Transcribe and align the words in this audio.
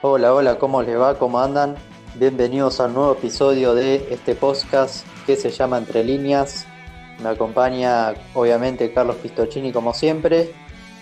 Hola, 0.00 0.32
hola, 0.32 0.60
¿cómo 0.60 0.80
les 0.80 0.96
va? 0.96 1.18
¿Cómo 1.18 1.40
andan? 1.40 1.74
Bienvenidos 2.14 2.78
al 2.78 2.94
nuevo 2.94 3.14
episodio 3.14 3.74
de 3.74 4.06
este 4.12 4.36
podcast 4.36 5.04
que 5.26 5.34
se 5.34 5.50
llama 5.50 5.76
Entre 5.76 6.04
Líneas. 6.04 6.68
Me 7.20 7.30
acompaña 7.30 8.14
obviamente 8.32 8.92
Carlos 8.92 9.16
Pistocini 9.16 9.72
como 9.72 9.92
siempre 9.92 10.54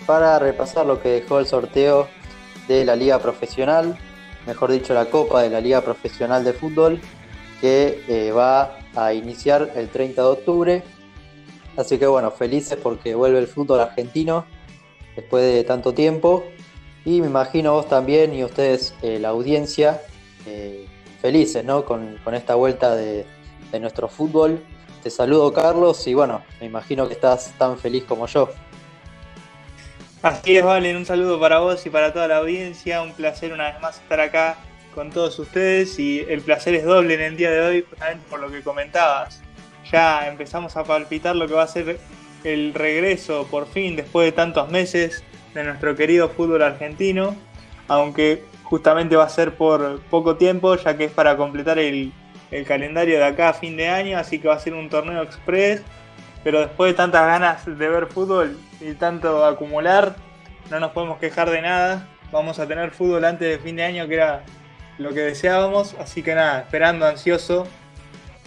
para 0.07 0.39
repasar 0.39 0.87
lo 0.87 0.99
que 0.99 1.09
dejó 1.09 1.37
el 1.37 1.45
sorteo 1.45 2.07
de 2.67 2.85
la 2.85 2.95
Liga 2.95 3.19
Profesional, 3.19 3.95
mejor 4.47 4.71
dicho 4.71 4.95
la 4.95 5.05
Copa 5.05 5.43
de 5.43 5.51
la 5.51 5.61
Liga 5.61 5.81
Profesional 5.81 6.43
de 6.43 6.53
Fútbol, 6.53 6.99
que 7.61 8.03
eh, 8.07 8.31
va 8.31 8.79
a 8.95 9.13
iniciar 9.13 9.73
el 9.75 9.89
30 9.89 10.23
de 10.23 10.27
octubre. 10.27 10.83
Así 11.77 11.99
que 11.99 12.07
bueno, 12.07 12.31
felices 12.31 12.79
porque 12.81 13.13
vuelve 13.13 13.37
el 13.37 13.47
fútbol 13.47 13.79
argentino 13.79 14.45
después 15.15 15.43
de 15.43 15.63
tanto 15.63 15.93
tiempo. 15.93 16.45
Y 17.07 17.21
me 17.21 17.27
imagino 17.27 17.71
vos 17.71 17.87
también 17.87 18.33
y 18.33 18.43
ustedes, 18.43 18.93
eh, 19.01 19.17
la 19.17 19.29
audiencia, 19.29 20.01
eh, 20.45 20.85
felices 21.21 21.63
¿no? 21.63 21.85
con, 21.85 22.19
esta 22.33 22.55
vuelta 22.55 22.97
de, 22.97 23.25
nuestro 23.79 24.09
fútbol. 24.09 24.61
Te 25.01 25.09
saludo 25.09 25.53
Carlos 25.53 26.05
y 26.05 26.13
bueno, 26.13 26.43
me 26.59 26.65
imagino 26.65 27.07
que 27.07 27.13
estás 27.13 27.53
tan 27.57 27.77
feliz 27.77 28.03
como 28.03 28.27
yo. 28.27 28.49
Así 30.21 30.57
es, 30.57 30.65
Valen, 30.65 30.97
un 30.97 31.05
saludo 31.05 31.39
para 31.39 31.59
vos 31.59 31.85
y 31.85 31.89
para 31.89 32.11
toda 32.11 32.27
la 32.27 32.39
audiencia, 32.39 33.01
un 33.01 33.13
placer 33.13 33.53
una 33.53 33.71
vez 33.71 33.79
más 33.79 34.01
estar 34.01 34.19
acá 34.19 34.57
con 34.93 35.09
todos 35.09 35.39
ustedes 35.39 35.97
y 35.99 36.25
el 36.27 36.41
placer 36.41 36.75
es 36.75 36.83
doble 36.83 37.13
en 37.13 37.21
el 37.21 37.37
día 37.37 37.51
de 37.51 37.61
hoy, 37.61 37.85
justamente 37.89 38.25
por 38.29 38.41
lo 38.41 38.51
que 38.51 38.61
comentabas. 38.61 39.41
Ya 39.89 40.27
empezamos 40.27 40.75
a 40.75 40.83
palpitar 40.83 41.37
lo 41.37 41.47
que 41.47 41.53
va 41.53 41.63
a 41.63 41.67
ser 41.67 42.01
el 42.43 42.73
regreso 42.73 43.47
por 43.49 43.65
fin 43.65 43.95
después 43.95 44.25
de 44.25 44.33
tantos 44.33 44.69
meses 44.69 45.23
de 45.57 45.63
nuestro 45.63 45.95
querido 45.95 46.29
fútbol 46.29 46.61
argentino, 46.61 47.35
aunque 47.87 48.43
justamente 48.61 49.15
va 49.15 49.23
a 49.23 49.29
ser 49.29 49.55
por 49.55 49.99
poco 50.03 50.35
tiempo, 50.35 50.75
ya 50.75 50.95
que 50.95 51.05
es 51.05 51.11
para 51.11 51.35
completar 51.35 51.79
el, 51.79 52.13
calendario 52.65 53.17
de 53.17 53.25
acá 53.25 53.49
a 53.49 53.53
fin 53.53 53.75
de 53.75 53.89
año, 53.89 54.17
así 54.17 54.39
que 54.39 54.47
va 54.47 54.53
a 54.53 54.59
ser 54.59 54.73
un 54.73 54.87
torneo 54.87 55.21
express, 55.23 55.81
pero 56.43 56.59
después 56.59 56.91
de 56.91 56.95
tantas 56.95 57.25
ganas 57.25 57.65
de 57.65 57.89
ver 57.89 58.05
fútbol 58.05 58.55
y 58.79 58.93
tanto 58.93 59.43
acumular, 59.43 60.15
no 60.69 60.79
nos 60.79 60.91
podemos 60.91 61.17
quejar 61.17 61.49
de 61.49 61.61
nada. 61.61 62.07
Vamos 62.31 62.59
a 62.59 62.67
tener 62.67 62.91
fútbol 62.91 63.25
antes 63.25 63.49
de 63.49 63.57
fin 63.57 63.75
de 63.75 63.83
año, 63.83 64.07
que 64.07 64.13
era 64.13 64.43
lo 64.97 65.09
que 65.09 65.21
deseábamos, 65.21 65.95
así 65.99 66.21
que 66.21 66.35
nada, 66.35 66.59
esperando 66.59 67.05
ansioso 67.05 67.67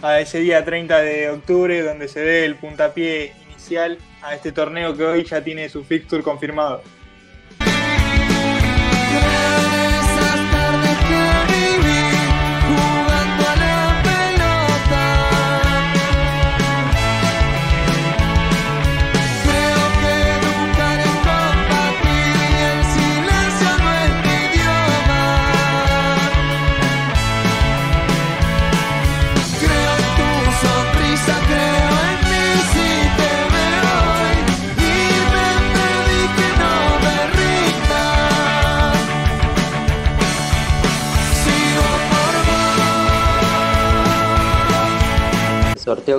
a 0.01 0.19
ese 0.19 0.39
día 0.39 0.63
30 0.63 0.97
de 1.01 1.29
octubre, 1.29 1.83
donde 1.83 2.07
se 2.07 2.21
dé 2.21 2.45
el 2.45 2.55
puntapié 2.55 3.33
inicial 3.49 3.97
a 4.23 4.33
este 4.33 4.51
torneo 4.51 4.95
que 4.95 5.03
hoy 5.03 5.23
ya 5.25 5.43
tiene 5.43 5.67
su 5.69 5.83
fixture 5.83 6.23
confirmado. 6.23 6.81
yeah. 9.11 9.60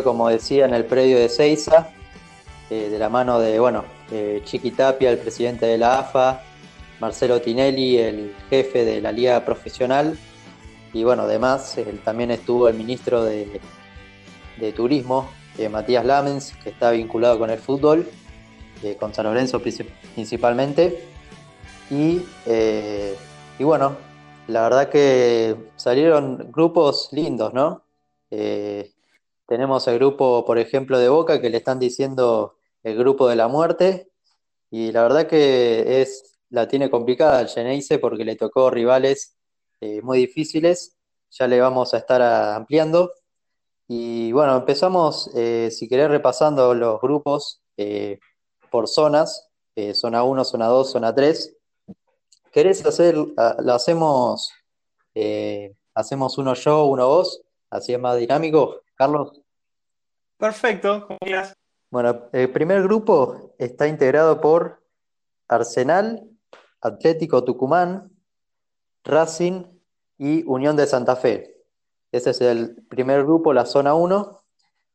Como 0.05 0.29
decía, 0.29 0.65
en 0.65 0.75
el 0.75 0.85
predio 0.85 1.19
de 1.19 1.29
Seiza, 1.29 1.91
eh, 2.71 2.89
de 2.89 2.99
la 2.99 3.09
mano 3.09 3.39
de, 3.39 3.59
bueno, 3.59 3.85
Chiqui 4.45 4.71
Tapia, 4.73 5.11
el 5.11 5.19
presidente 5.19 5.67
de 5.67 5.79
la 5.79 6.01
AFA, 6.01 6.43
Marcelo 7.01 7.41
Tinelli, 7.41 7.99
el 7.99 8.35
jefe 8.51 8.85
de 8.85 9.01
la 9.01 9.11
Liga 9.11 9.45
Profesional, 9.45 10.19
y 10.93 11.05
bueno, 11.05 11.23
además 11.23 11.77
también 12.05 12.31
estuvo 12.31 12.69
el 12.69 12.75
ministro 12.75 13.25
de, 13.25 13.61
Turismo, 14.77 15.29
eh, 15.59 15.69
Matías 15.69 16.05
Lamens, 16.05 16.53
que 16.63 16.71
está 16.71 16.93
vinculado 16.93 17.39
con 17.39 17.51
el 17.51 17.59
fútbol, 17.59 18.07
eh, 18.83 18.97
con 18.97 19.13
San 19.13 19.25
Lorenzo 19.25 19.61
principalmente. 19.61 21.05
Y, 21.91 22.23
y, 23.59 23.65
bueno, 23.65 23.97
la 24.47 24.63
verdad 24.63 24.89
que 24.89 25.57
salieron 25.77 26.51
grupos 26.53 27.09
lindos, 27.13 27.53
¿no? 27.53 27.83
Tenemos 29.47 29.87
el 29.89 29.99
grupo, 29.99 30.45
por 30.45 30.59
ejemplo, 30.59 30.99
de 30.99 31.09
Boca, 31.09 31.41
que 31.41 31.51
le 31.51 31.59
están 31.59 31.79
diciendo 31.79 32.57
el 32.83 32.97
grupo 32.97 33.29
de 33.29 33.37
la 33.37 33.49
muerte. 33.49 34.11
Y 34.71 34.93
la 34.93 35.03
verdad 35.03 35.27
que 35.27 36.03
es, 36.03 36.39
la 36.49 36.69
tiene 36.69 36.91
complicada 36.91 37.41
el 37.41 37.49
Geneise 37.49 37.99
porque 37.99 38.25
le 38.25 38.37
tocó 38.37 38.71
rivales 38.71 39.37
eh, 39.81 40.01
muy 40.03 40.19
difíciles. 40.19 40.97
Ya 41.31 41.47
le 41.47 41.61
vamos 41.61 41.95
a 41.95 41.99
estar 41.99 42.23
ampliando. 42.23 43.13
Y 43.89 44.33
bueno, 44.33 44.57
empezamos, 44.57 45.31
eh, 45.35 45.71
si 45.71 45.89
querés, 45.89 46.09
repasando 46.09 46.75
los 46.75 47.01
grupos 47.01 47.63
eh, 47.77 48.19
por 48.71 48.89
zonas. 48.89 49.49
zona 49.95 50.23
1, 50.23 50.45
zona 50.45 50.67
2, 50.67 50.91
zona 50.91 51.15
3. 51.15 51.57
¿Querés 52.53 52.85
hacer, 52.85 53.17
lo 53.17 53.73
hacemos, 53.73 54.53
hacemos 55.95 56.39
uno 56.39 56.55
yo, 56.55 56.85
uno 56.85 57.09
vos? 57.09 57.43
Así 57.71 57.95
es 57.95 57.99
más 57.99 58.19
dinámico. 58.19 58.83
Carlos. 58.95 59.41
Perfecto, 60.39 61.07
Bueno, 61.91 62.29
el 62.33 62.51
primer 62.51 62.83
grupo 62.83 63.55
está 63.59 63.87
integrado 63.87 64.41
por 64.41 64.83
Arsenal, 65.49 66.29
Atlético 66.81 67.45
Tucumán, 67.45 68.11
Racing 69.05 69.65
y 70.19 70.43
Unión 70.45 70.77
de 70.77 70.87
Santa 70.87 71.17
Fe. 71.17 71.63
Ese 72.11 72.31
es 72.31 72.41
el 72.41 72.75
primer 72.89 73.23
grupo, 73.23 73.53
la 73.53 73.67
zona 73.67 73.95
1, 73.95 74.43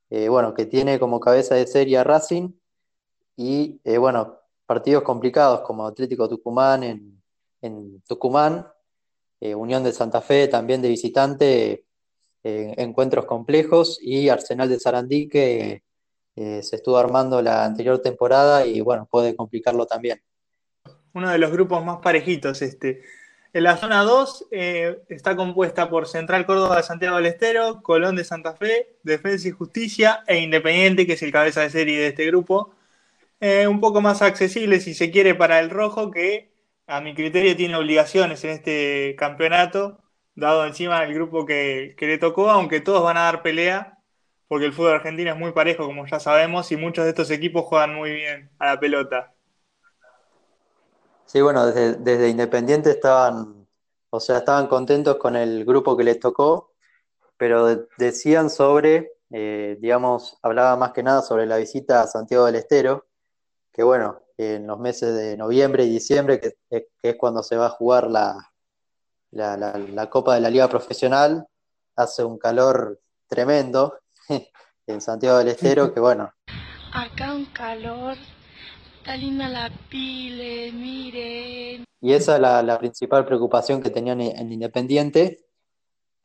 eh, 0.10 0.30
bueno, 0.30 0.54
que 0.54 0.66
tiene 0.66 1.00
como 1.00 1.20
cabeza 1.20 1.56
de 1.56 1.66
serie 1.66 1.98
a 1.98 2.04
Racing 2.04 2.52
y, 3.36 3.80
eh, 3.84 3.98
bueno, 3.98 4.40
partidos 4.66 5.04
complicados 5.04 5.62
como 5.62 5.88
Atlético 5.88 6.28
Tucumán 6.28 6.84
en, 6.84 8.02
Tucumán, 8.08 8.68
eh, 9.42 9.56
Unión 9.56 9.84
de 9.84 9.92
Santa 9.92 10.22
Fe 10.22 10.48
también 10.48 10.82
de 10.82 10.90
visitante 10.90 11.87
eh, 12.50 12.74
encuentros 12.78 13.26
complejos 13.26 14.00
y 14.02 14.30
Arsenal 14.30 14.70
de 14.70 14.80
Sarandí 14.80 15.28
que 15.28 15.84
eh, 16.38 16.64
se 16.64 16.78
estuvo 16.78 16.98
armando 16.98 17.42
la 17.42 17.66
anterior 17.66 18.02
temporada 18.02 18.66
y 18.66 18.80
bueno, 18.80 19.06
puede 19.12 19.36
complicarlo 19.36 19.86
también. 19.86 20.22
Uno 21.14 21.30
de 21.30 21.40
los 21.40 21.52
grupos 21.52 21.84
más 21.84 21.98
parejitos 21.98 22.62
este. 22.62 23.02
En 23.52 23.64
la 23.64 23.76
zona 23.76 24.02
2 24.04 24.48
eh, 24.52 25.04
está 25.10 25.36
compuesta 25.36 25.90
por 25.90 26.08
Central 26.08 26.46
Córdoba 26.46 26.78
de 26.78 26.84
Santiago 26.84 27.18
del 27.18 27.26
Estero, 27.26 27.82
Colón 27.82 28.16
de 28.16 28.24
Santa 28.24 28.56
Fe, 28.56 28.96
Defensa 29.04 29.50
y 29.50 29.52
Justicia 29.52 30.24
e 30.26 30.38
Independiente, 30.40 31.06
que 31.06 31.14
es 31.14 31.24
el 31.24 31.34
cabeza 31.34 31.60
de 31.64 31.70
serie 31.70 32.00
de 32.00 32.08
este 32.08 32.28
grupo. 32.28 32.72
un 33.42 33.82
poco 33.82 34.00
más 34.00 34.22
accesible, 34.22 34.80
si 34.80 34.94
se 34.94 35.12
quiere, 35.12 35.36
para 35.36 35.60
el 35.60 35.70
rojo, 35.70 36.12
que 36.12 36.50
a 36.88 37.02
mi 37.02 37.14
criterio 37.14 37.58
tiene 37.58 37.76
obligaciones 37.76 38.42
en 38.46 38.52
este 38.52 39.16
campeonato, 39.18 40.00
dado 40.38 40.66
encima 40.66 41.04
el 41.04 41.14
grupo 41.14 41.46
que, 41.46 41.96
le 42.00 42.18
tocó, 42.20 42.50
aunque 42.50 42.80
todos 42.80 43.04
van 43.04 43.18
a 43.18 43.24
dar 43.24 43.42
pelea, 43.42 43.98
porque 44.48 44.66
el 44.66 44.74
fútbol 44.74 44.94
argentino 44.94 45.32
es 45.32 45.38
muy 45.38 45.52
parejo, 45.52 45.86
como 45.86 46.06
ya 46.06 46.20
sabemos, 46.20 46.72
y 46.72 46.78
muchos 46.78 47.04
de 47.04 47.10
estos 47.10 47.32
equipos 47.32 47.66
juegan 47.66 47.96
muy 47.96 48.12
bien 48.12 48.50
a 48.60 48.68
la 48.68 48.80
pelota. 48.80 49.34
Sí, 51.26 51.42
bueno, 51.42 51.66
desde, 51.66 52.30
Independiente 52.30 52.92
estaban, 52.92 53.68
o 54.12 54.20
sea, 54.20 54.38
estaban 54.38 54.68
contentos 54.68 55.18
con 55.18 55.36
el 55.36 55.66
grupo 55.66 55.98
que 55.98 56.04
les 56.04 56.20
tocó, 56.20 56.72
pero 57.36 57.88
decían 57.98 58.50
sobre, 58.50 59.14
eh, 59.32 59.78
digamos, 59.82 60.38
hablaba 60.44 60.78
más 60.78 60.94
que 60.94 61.04
nada 61.04 61.24
sobre 61.24 61.48
la 61.48 61.58
visita 61.58 62.02
a 62.02 62.08
Santiago 62.08 62.46
del 62.46 62.56
Estero, 62.56 63.08
que 63.74 63.84
bueno, 63.84 64.22
en 64.38 64.68
los 64.68 64.80
meses 64.80 65.16
de 65.16 65.36
noviembre 65.36 65.84
y 65.84 65.90
diciembre, 65.90 66.40
que 66.40 66.56
es 67.02 67.16
cuando 67.16 67.42
se 67.42 67.58
va 67.58 67.66
a 67.66 67.72
jugar 67.72 68.10
la, 68.10 68.52
la, 69.32 70.10
Copa 70.10 70.36
de 70.36 70.42
la 70.42 70.50
Liga 70.50 70.68
Profesional, 70.68 71.46
hace 71.96 72.24
un 72.24 72.38
calor 72.38 73.00
tremendo 73.28 74.00
en 74.88 75.02
Santiago 75.02 75.38
del 75.40 75.50
Estero, 75.50 75.94
que 75.94 76.00
bueno. 76.00 76.32
Acá 76.94 77.34
un 77.34 77.46
calor, 77.46 78.16
está 78.98 79.16
linda 79.16 79.50
la 79.50 79.70
pile, 79.90 80.72
miren. 80.72 81.84
Y 82.00 82.14
esa 82.14 82.36
es 82.36 82.42
la, 82.42 82.80
principal 82.80 83.26
preocupación 83.26 83.82
que 83.82 83.90
tenían 83.90 84.22
en 84.22 84.52
Independiente, 84.52 85.48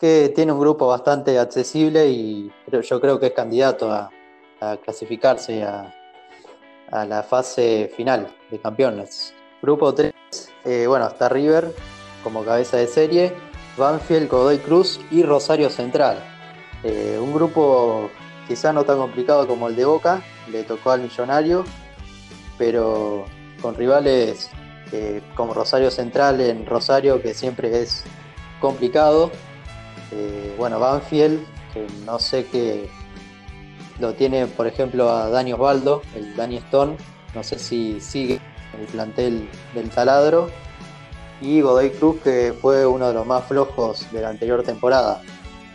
que 0.02 0.32
tiene 0.34 0.50
un 0.50 0.58
grupo 0.58 0.88
bastante 0.88 1.38
accesible 1.38 2.08
y 2.08 2.50
yo 2.82 3.00
creo 3.00 3.20
que 3.20 3.26
es 3.26 3.32
candidato 3.32 3.88
a, 3.88 4.10
clasificarse 4.82 5.62
a, 5.62 5.94
la 6.90 7.22
fase 7.22 7.88
final 7.96 8.26
de 8.50 8.60
campeones. 8.60 9.32
Grupo 9.62 9.94
3, 9.94 10.12
eh, 10.64 10.86
bueno, 10.88 11.06
está 11.06 11.28
River, 11.28 11.72
como 12.22 12.44
cabeza 12.44 12.76
de 12.76 12.86
serie, 12.86 13.34
Banfield, 13.76 14.28
Godoy 14.28 14.58
Cruz 14.58 15.00
y 15.10 15.22
Rosario 15.22 15.70
Central. 15.70 16.22
Eh, 16.84 17.18
un 17.20 17.32
grupo 17.32 18.10
quizá 18.48 18.72
no 18.72 18.84
tan 18.84 18.98
complicado 18.98 19.46
como 19.46 19.68
el 19.68 19.76
de 19.76 19.84
Boca, 19.84 20.22
le 20.50 20.64
tocó 20.64 20.90
al 20.90 21.02
Millonario, 21.02 21.64
pero 22.58 23.24
con 23.60 23.74
rivales 23.74 24.50
eh, 24.92 25.22
como 25.34 25.54
Rosario 25.54 25.90
Central 25.90 26.40
en 26.40 26.66
Rosario, 26.66 27.22
que 27.22 27.34
siempre 27.34 27.80
es 27.80 28.04
complicado. 28.60 29.30
Eh, 30.10 30.54
bueno, 30.58 30.78
Banfield, 30.78 31.40
que 31.72 31.86
no 32.04 32.18
sé 32.18 32.46
qué 32.46 32.88
lo 33.98 34.14
tiene, 34.14 34.46
por 34.46 34.66
ejemplo, 34.66 35.08
a 35.10 35.28
Dani 35.28 35.52
Osvaldo, 35.52 36.02
el 36.14 36.34
Dani 36.36 36.56
Stone, 36.56 36.96
no 37.34 37.42
sé 37.42 37.58
si 37.58 38.00
sigue 38.00 38.40
el 38.78 38.86
plantel 38.86 39.48
del 39.74 39.88
taladro. 39.90 40.50
Y 41.42 41.60
Godoy 41.60 41.90
Cruz, 41.90 42.20
que 42.22 42.54
fue 42.58 42.86
uno 42.86 43.08
de 43.08 43.14
los 43.14 43.26
más 43.26 43.44
flojos 43.44 44.10
de 44.12 44.20
la 44.20 44.28
anterior 44.28 44.62
temporada. 44.62 45.20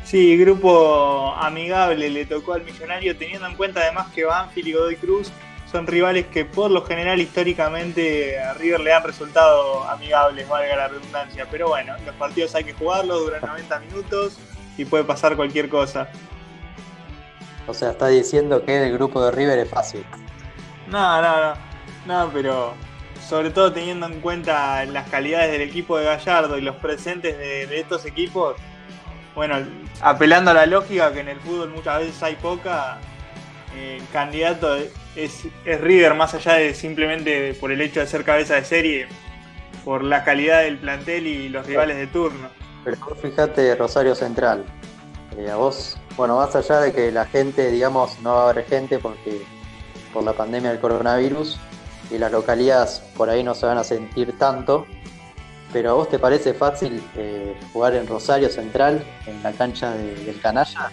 Sí, 0.06 0.38
grupo 0.38 1.34
amigable 1.36 2.10
le 2.10 2.26
tocó 2.26 2.54
al 2.54 2.64
millonario, 2.64 3.18
teniendo 3.18 3.46
en 3.46 3.56
cuenta 3.56 3.82
además 3.82 4.08
que 4.16 4.24
Banfield 4.24 4.68
y 4.70 4.74
Godoy 4.74 4.96
Cruz 4.96 5.32
son 5.70 5.86
rivales 5.86 6.28
que 6.28 6.46
por 6.46 6.72
lo 6.72 6.82
general 6.86 7.20
históricamente 7.20 8.40
a 8.40 8.54
River 8.54 8.80
le 8.80 8.94
han 8.94 9.04
resultado 9.04 9.84
amigables, 9.84 10.48
valga 10.48 10.78
la 10.78 10.88
redundancia. 10.88 11.46
Pero 11.52 11.68
bueno, 11.68 11.94
los 12.06 12.16
partidos 12.16 12.56
hay 12.56 12.64
que 12.64 12.74
jugarlos, 12.74 13.20
duran 13.20 13.42
90 13.46 13.80
minutos 13.82 14.38
y 14.78 14.86
puede 14.86 15.04
pasar 15.04 15.36
cualquier 15.36 15.68
cosa. 15.68 16.08
O 17.68 17.74
sea, 17.74 17.92
está 17.92 18.08
diciendo 18.08 18.64
que 18.64 18.88
el 18.88 18.94
grupo 18.94 19.22
de 19.26 19.32
River 19.32 19.60
es 19.60 19.70
fácil. 19.70 20.06
No, 20.88 21.22
no, 21.22 21.42
no. 21.42 21.54
No, 22.06 22.32
pero 22.32 22.74
sobre 23.26 23.50
todo 23.52 23.74
teniendo 23.74 24.06
en 24.06 24.22
cuenta 24.22 24.86
las 24.86 25.10
calidades 25.10 25.52
del 25.52 25.62
equipo 25.62 25.98
de 25.98 26.06
Gallardo 26.06 26.58
y 26.58 26.62
los 26.62 26.76
presentes 26.78 27.38
de, 27.38 27.80
estos 27.80 28.06
equipos, 28.06 28.56
bueno, 29.36 29.58
apelando 30.02 30.52
a 30.52 30.54
la 30.54 30.66
lógica 30.66 31.12
que 31.12 31.20
en 31.20 31.30
el 31.30 31.40
fútbol 31.40 31.70
muchas 31.70 32.00
veces 32.00 32.24
hay 32.24 32.36
poca, 32.36 32.98
eh, 33.76 34.02
candidato 34.12 34.78
es, 35.16 35.44
River 35.66 36.14
más 36.16 36.34
allá 36.34 36.54
de 36.54 36.74
simplemente 36.74 37.54
por 37.56 37.72
el 37.72 37.82
hecho 37.82 38.00
de 38.00 38.08
ser 38.08 38.24
cabeza 38.24 38.56
de 38.56 38.66
serie, 38.66 39.08
por 39.84 40.04
la 40.04 40.24
calidad 40.24 40.62
del 40.62 40.78
plantel 40.78 41.28
y 41.28 41.50
los 41.50 41.66
rivales 41.66 41.98
de 41.98 42.08
turno. 42.08 42.50
Pero 42.84 42.98
fíjate 43.22 43.76
Rosario 43.76 44.16
Central, 44.16 44.64
eh, 45.38 45.50
a 45.50 45.56
vos, 45.56 45.98
bueno, 46.16 46.38
más 46.38 46.56
allá 46.56 46.80
de 46.80 46.94
que 46.94 47.12
la 47.12 47.26
gente, 47.26 47.70
digamos, 47.70 48.20
no 48.22 48.34
va 48.36 48.48
a 48.48 48.50
haber 48.50 48.66
gente 48.66 49.00
porque 49.00 49.42
por 50.14 50.24
la 50.24 50.34
pandemia 50.34 50.72
del 50.72 50.80
coronavirus, 50.80 51.60
y 52.10 52.18
las 52.18 52.32
localidades 52.32 53.02
por 53.16 53.30
ahí 53.30 53.44
no 53.44 53.56
se 53.56 53.66
van 53.66 53.78
a 53.78 53.84
sentir 53.84 54.38
tanto. 54.38 54.86
Pero 55.74 55.92
a 55.92 55.94
vos 55.94 56.10
te 56.10 56.18
parece 56.18 56.54
fácil 56.54 57.04
eh, 57.16 57.56
jugar 57.74 57.94
en 57.96 58.08
Rosario 58.08 58.50
Central, 58.50 59.04
en 59.26 59.44
la 59.44 59.52
cancha 59.52 59.92
del 59.92 60.40
Canalla? 60.42 60.92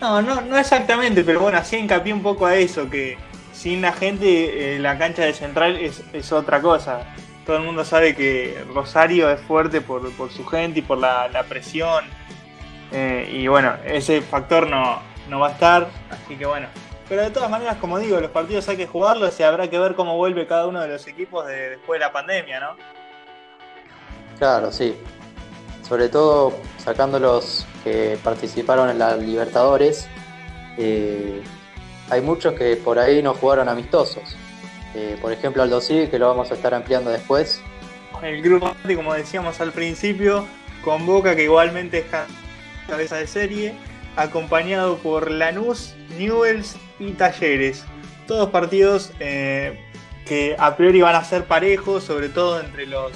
No, 0.00 0.22
no, 0.22 0.40
no 0.42 0.58
exactamente, 0.58 1.24
pero 1.24 1.40
bueno, 1.40 1.58
así 1.58 1.76
hincapié 1.76 2.12
un 2.12 2.22
poco 2.22 2.46
a 2.46 2.54
eso, 2.54 2.88
que 2.88 3.18
sin 3.52 3.80
la 3.80 3.92
gente 3.92 4.76
eh, 4.76 4.78
la 4.78 4.98
cancha 4.98 5.22
de 5.22 5.32
Central 5.32 5.76
es, 5.76 6.32
otra 6.32 6.60
cosa. 6.60 7.14
Todo 7.46 7.56
el 7.56 7.62
mundo 7.62 7.84
sabe 7.84 8.14
que 8.14 8.64
Rosario 8.72 9.30
es 9.30 9.40
fuerte 9.40 9.80
por, 9.80 10.10
su 10.30 10.46
gente 10.46 10.78
y 10.78 10.82
por 10.82 10.98
la, 10.98 11.44
presión. 11.48 12.04
Eh, 12.92 13.28
y 13.32 13.48
bueno, 13.48 13.74
ese 13.84 14.22
factor 14.22 14.68
no, 14.68 15.00
no 15.28 15.40
va 15.40 15.48
a 15.48 15.52
estar, 15.52 15.88
así 16.10 16.36
que 16.36 16.46
bueno, 16.46 16.68
pero 17.08 17.22
de 17.22 17.30
todas 17.30 17.50
maneras, 17.50 17.76
como 17.76 17.98
digo, 17.98 18.18
los 18.20 18.30
partidos 18.30 18.68
hay 18.68 18.76
que 18.76 18.86
jugarlos 18.86 19.38
y 19.38 19.42
habrá 19.42 19.68
que 19.68 19.78
ver 19.78 19.94
cómo 19.94 20.16
vuelve 20.16 20.46
cada 20.46 20.66
uno 20.66 20.80
de 20.80 20.88
los 20.88 21.06
equipos 21.06 21.46
después 21.46 21.98
de 21.98 22.06
la 22.06 22.12
pandemia, 22.12 22.60
¿no? 22.60 22.76
Claro, 24.38 24.72
sí. 24.72 24.96
Sobre 25.86 26.08
todo 26.08 26.54
sacando 26.78 27.18
los 27.18 27.66
que 27.82 28.18
participaron 28.24 28.88
en 28.88 28.98
la 28.98 29.16
Libertadores, 29.16 30.08
eh, 30.78 31.42
hay 32.10 32.20
muchos 32.22 32.54
que 32.54 32.76
por 32.76 32.98
ahí 32.98 33.22
no 33.22 33.34
jugaron 33.34 33.68
amistosos. 33.68 34.36
Eh, 34.94 35.18
por 35.20 35.32
ejemplo, 35.32 35.62
Aldo 35.62 35.80
Civi, 35.80 36.08
que 36.08 36.18
lo 36.18 36.28
vamos 36.28 36.50
a 36.50 36.54
estar 36.54 36.72
ampliando 36.72 37.10
después. 37.10 37.60
El 38.22 38.42
grupo, 38.42 38.74
como 38.96 39.12
decíamos 39.12 39.60
al 39.60 39.72
principio, 39.72 40.46
convoca 40.82 41.36
que 41.36 41.44
igualmente 41.44 41.98
es 41.98 42.06
cabeza 42.86 43.16
de 43.16 43.26
serie, 43.26 43.74
acompañado 44.16 44.96
por 44.98 45.30
Lanús, 45.30 45.94
Newells 46.16 46.76
y 46.98 47.12
Talleres. 47.12 47.84
Todos 48.26 48.50
partidos 48.50 49.12
eh, 49.20 49.78
que 50.26 50.56
a 50.58 50.76
priori 50.76 51.00
van 51.00 51.14
a 51.14 51.24
ser 51.24 51.44
parejos, 51.44 52.04
sobre 52.04 52.28
todo 52.28 52.60
entre 52.60 52.86
los 52.86 53.12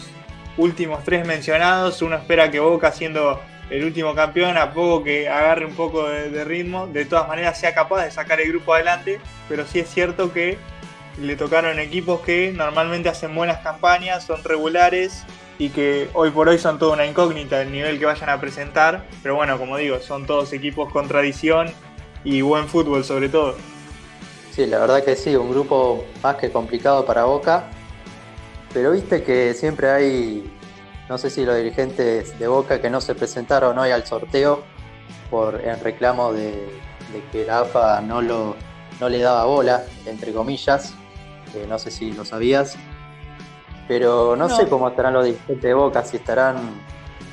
últimos 0.57 1.05
tres 1.05 1.27
mencionados. 1.27 2.03
Uno 2.03 2.17
espera 2.17 2.51
que 2.51 2.61
Boca, 2.61 2.93
siendo 2.93 3.41
el 3.71 3.85
último 3.85 4.15
campeón, 4.15 4.57
a 4.57 4.73
poco 4.73 5.05
que 5.05 5.29
agarre 5.29 5.67
un 5.67 5.75
poco 5.75 6.09
de, 6.09 6.45
ritmo, 6.45 6.87
de 6.87 7.05
todas 7.05 7.29
maneras 7.29 7.59
sea 7.59 7.75
capaz 7.75 8.05
de 8.05 8.11
sacar 8.11 8.41
el 8.41 8.49
grupo 8.49 8.75
adelante. 8.75 9.21
Pero 9.49 9.67
sí 9.67 9.81
es 9.81 9.89
cierto 9.89 10.33
que 10.33 10.59
le 11.21 11.37
tocaron 11.37 11.79
equipos 11.79 12.21
que 12.21 12.53
normalmente 12.53 13.09
hacen 13.09 13.35
buenas 13.35 13.59
campañas, 13.59 14.25
son 14.25 14.45
regulares 14.45 15.25
y 15.59 15.71
que 15.71 16.09
hoy 16.13 16.31
por 16.31 16.49
hoy 16.49 16.59
son 16.59 16.79
toda 16.79 16.93
una 16.93 17.05
incógnita 17.05 17.61
el 17.61 17.73
nivel 17.73 17.99
que 17.99 18.07
vayan 18.07 18.29
a 18.29 18.41
presentar. 18.41 19.05
Pero 19.23 19.35
bueno, 19.35 19.59
como 19.59 19.77
digo, 19.77 19.99
son 20.01 20.27
todos 20.27 20.53
equipos 20.53 20.93
con 20.93 21.09
tradición 21.09 21.73
y 22.25 22.41
buen 22.43 22.69
fútbol 22.69 23.05
sobre 23.05 23.29
todo. 23.29 23.55
Sí, 24.50 24.67
la 24.67 24.81
verdad 24.81 25.05
que 25.05 25.15
sí, 25.15 25.37
un 25.37 25.50
grupo 25.50 26.05
más 26.23 26.37
que 26.37 26.50
complicado 26.50 27.06
para 27.06 27.25
Boca. 27.25 27.70
Pero 28.73 28.91
viste 28.91 29.23
que 29.23 29.55
siempre 29.55 29.88
hay, 29.91 30.53
no 31.09 31.17
sé 31.17 31.31
si 31.31 31.44
los 31.44 31.56
dirigentes 31.56 32.38
de 32.38 32.49
Boca 32.49 32.81
que 32.81 32.91
no 32.91 33.00
se 33.00 33.15
presentaron 33.15 33.79
hoy 33.79 33.91
al 33.91 34.05
sorteo 34.05 34.62
por 35.31 35.61
en 35.65 35.79
reclamo 35.81 36.32
de, 36.32 36.69
que 37.32 37.44
la 37.47 37.61
AFA 37.61 38.00
no, 38.00 38.20
lo, 38.20 38.56
no 39.00 39.09
le 39.09 39.20
daba 39.20 39.44
bola, 39.44 39.85
entre 40.06 40.32
comillas. 40.32 40.94
no 41.69 41.79
sé 41.79 41.91
si 41.91 42.12
lo 42.12 42.25
sabías. 42.25 42.76
Pero 43.87 44.37
no, 44.37 44.50
sé 44.50 44.69
cómo 44.69 44.88
estarán 44.88 45.15
los 45.15 45.25
dirigentes 45.25 45.62
de 45.62 45.75
Boca, 45.75 46.05
si 46.05 46.17
estarán 46.19 46.56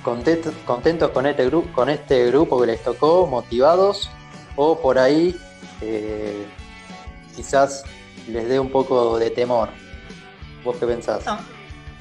contentos, 0.04 0.54
contentos 0.66 1.10
con, 1.10 1.26
este 1.26 1.46
grupo, 1.48 1.68
con 1.74 1.90
este 1.90 2.28
grupo 2.28 2.62
que 2.62 2.68
les 2.68 2.84
tocó, 2.84 3.28
motivados 3.28 4.10
o 4.56 4.80
por 4.80 4.98
ahí 4.98 5.36
eh, 5.82 6.46
quizás 7.36 7.84
les 8.28 8.48
dé 8.48 8.60
un 8.60 8.70
poco 8.70 9.20
de 9.20 9.30
temor. 9.30 9.70
¿Vos 10.64 10.78
qué 10.78 10.86
pensás? 10.86 11.24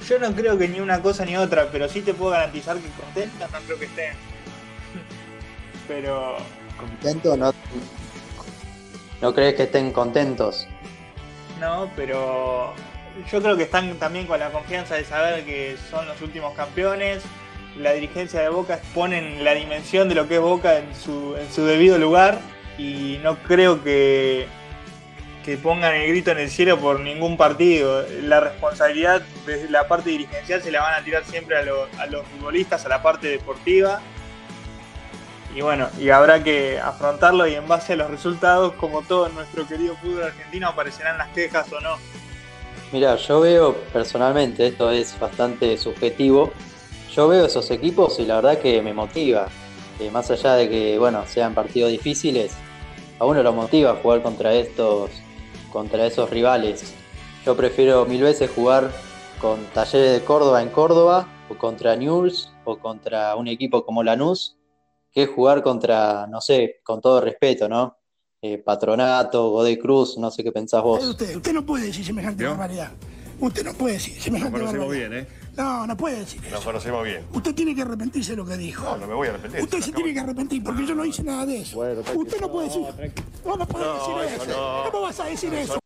yo 0.07 0.19
no 0.19 0.31
creo 0.33 0.57
que 0.57 0.67
ni 0.67 0.79
una 0.79 1.01
cosa 1.01 1.25
ni 1.25 1.35
otra, 1.35 1.69
pero 1.71 1.87
sí 1.87 2.01
te 2.01 2.13
puedo 2.13 2.31
garantizar 2.31 2.77
que 2.77 2.89
contentos 2.89 3.51
no 3.51 3.59
creo 3.59 3.79
que 3.79 3.85
estén. 3.85 4.13
pero... 5.87 6.37
¿Contento 6.77 7.37
no? 7.37 7.53
¿No 9.21 9.33
crees 9.33 9.55
que 9.55 9.63
estén 9.63 9.91
contentos? 9.91 10.67
No, 11.59 11.89
pero 11.95 12.73
yo 13.31 13.41
creo 13.41 13.55
que 13.55 13.63
están 13.63 13.95
también 13.97 14.27
con 14.27 14.39
la 14.39 14.51
confianza 14.51 14.95
de 14.95 15.05
saber 15.05 15.45
que 15.45 15.77
son 15.89 16.05
los 16.07 16.21
últimos 16.21 16.53
campeones, 16.53 17.23
la 17.77 17.93
dirigencia 17.93 18.41
de 18.41 18.49
Boca 18.49 18.79
ponen 18.93 19.43
la 19.43 19.53
dimensión 19.53 20.09
de 20.09 20.15
lo 20.15 20.27
que 20.27 20.35
es 20.35 20.41
Boca 20.41 20.77
en 20.77 20.95
su, 20.95 21.35
en 21.37 21.51
su 21.51 21.65
debido 21.65 21.97
lugar 21.97 22.39
y 22.77 23.19
no 23.23 23.37
creo 23.43 23.83
que, 23.83 24.47
que 25.43 25.57
pongan 25.57 25.93
el 25.93 26.09
grito 26.09 26.31
en 26.31 26.39
el 26.39 26.49
cielo 26.49 26.79
por 26.79 26.99
ningún 26.99 27.37
partido. 27.37 28.05
La 28.23 28.39
responsabilidad 28.39 29.21
desde 29.45 29.69
la 29.69 29.87
parte 29.87 30.09
dirigencial 30.09 30.61
se 30.61 30.71
la 30.71 30.81
van 30.81 31.01
a 31.01 31.03
tirar 31.03 31.23
siempre 31.25 31.57
a, 31.57 31.61
a 32.01 32.05
los 32.07 32.25
futbolistas, 32.27 32.85
a 32.85 32.89
la 32.89 33.01
parte 33.01 33.27
deportiva. 33.27 34.01
Y 35.55 35.61
bueno, 35.61 35.87
y 35.97 36.09
habrá 36.09 36.43
que 36.43 36.79
afrontarlo 36.79 37.47
y 37.47 37.55
en 37.55 37.65
base 37.65 37.93
a 37.93 37.95
los 37.95 38.11
resultados, 38.11 38.73
como 38.73 39.03
todo 39.03 39.29
nuestro 39.29 39.65
querido 39.65 39.95
fútbol 39.95 40.23
argentino, 40.23 40.67
aparecerán 40.67 41.17
las 41.17 41.29
quejas 41.29 41.71
o 41.71 41.79
no. 41.79 41.95
Mira, 42.91 43.15
yo 43.15 43.39
veo 43.39 43.73
personalmente, 43.93 44.67
esto 44.67 44.91
es 44.91 45.17
bastante 45.17 45.77
subjetivo, 45.77 46.51
yo 47.15 47.29
veo 47.29 47.45
esos 47.45 47.71
equipos 47.71 48.19
y 48.19 48.25
la 48.25 48.35
verdad 48.35 48.59
que 48.59 48.81
me 48.81 48.93
motiva. 48.93 49.47
Eh, 49.99 50.11
más 50.11 50.29
allá 50.29 50.55
de 50.55 50.69
que, 50.69 50.99
bueno, 50.99 51.23
sean 51.25 51.53
partidos 51.53 51.89
difíciles, 51.89 52.51
a 53.17 53.25
uno 53.25 53.41
lo 53.41 53.53
motiva 53.53 53.97
jugar 54.01 54.21
contra 54.21 54.53
estos, 54.53 55.09
contra 55.71 56.05
esos 56.05 56.29
rivales. 56.29 56.93
Yo 57.45 57.55
prefiero 57.55 58.05
mil 58.05 58.21
veces 58.21 58.51
jugar 58.53 58.91
con 59.39 59.63
Talleres 59.67 60.11
de 60.11 60.25
Córdoba 60.25 60.61
en 60.61 60.69
Córdoba, 60.69 61.29
o 61.49 61.55
contra 61.57 61.95
News, 61.95 62.51
o 62.65 62.77
contra 62.77 63.35
un 63.35 63.47
equipo 63.47 63.85
como 63.85 64.03
Lanús, 64.03 64.57
que 65.13 65.27
jugar 65.27 65.63
contra, 65.63 66.27
no 66.27 66.41
sé, 66.41 66.81
con 66.83 66.99
todo 66.99 67.21
respeto, 67.21 67.69
¿no? 67.69 67.97
Eh, 68.41 68.57
Patronato, 68.57 69.49
Godoy 69.51 69.77
Cruz, 69.77 70.17
no 70.17 70.29
sé 70.29 70.43
qué 70.43 70.51
pensás 70.51 70.83
vos. 70.83 71.05
Usted, 71.05 71.37
usted 71.37 71.53
no 71.53 71.65
puede 71.65 71.85
decir 71.85 72.03
semejante 72.03 72.45
barbaridad. 72.45 72.91
Usted 73.39 73.63
no 73.63 73.73
puede 73.73 73.93
decir 73.93 74.19
semejante 74.21 74.51
Nos 74.51 74.71
conocemos 74.71 74.93
bien, 74.93 75.13
¿eh? 75.13 75.27
No, 75.57 75.87
no 75.87 75.95
puede 75.95 76.19
decir 76.19 76.41
eso. 76.43 76.55
Nos 76.55 76.63
conocemos 76.63 77.03
bien. 77.03 77.25
Usted 77.33 77.55
tiene 77.55 77.73
que 77.73 77.81
arrepentirse 77.81 78.31
de 78.31 78.37
lo 78.37 78.45
que 78.45 78.57
dijo. 78.57 78.83
No, 78.83 78.97
no 78.97 79.07
me 79.07 79.13
voy 79.13 79.27
a 79.27 79.31
arrepentir. 79.31 79.61
Usted 79.61 79.81
se 79.81 79.91
tiene 79.91 80.13
que 80.13 80.19
arrepentir 80.19 80.63
porque 80.63 80.85
yo 80.85 80.95
no 80.95 81.05
hice 81.05 81.23
nada 81.23 81.45
de 81.45 81.61
eso. 81.61 81.79
Usted 81.79 82.41
no 82.41 82.51
puede 82.51 82.67
decir. 82.67 82.81
No, 83.45 83.55
no 83.57 83.67
puede 83.67 83.85
decir 83.93 84.41
eso. 84.41 84.83
¿Cómo 84.91 85.01
vas 85.03 85.19
a 85.19 85.25
decir 85.25 85.53
eso? 85.53 85.79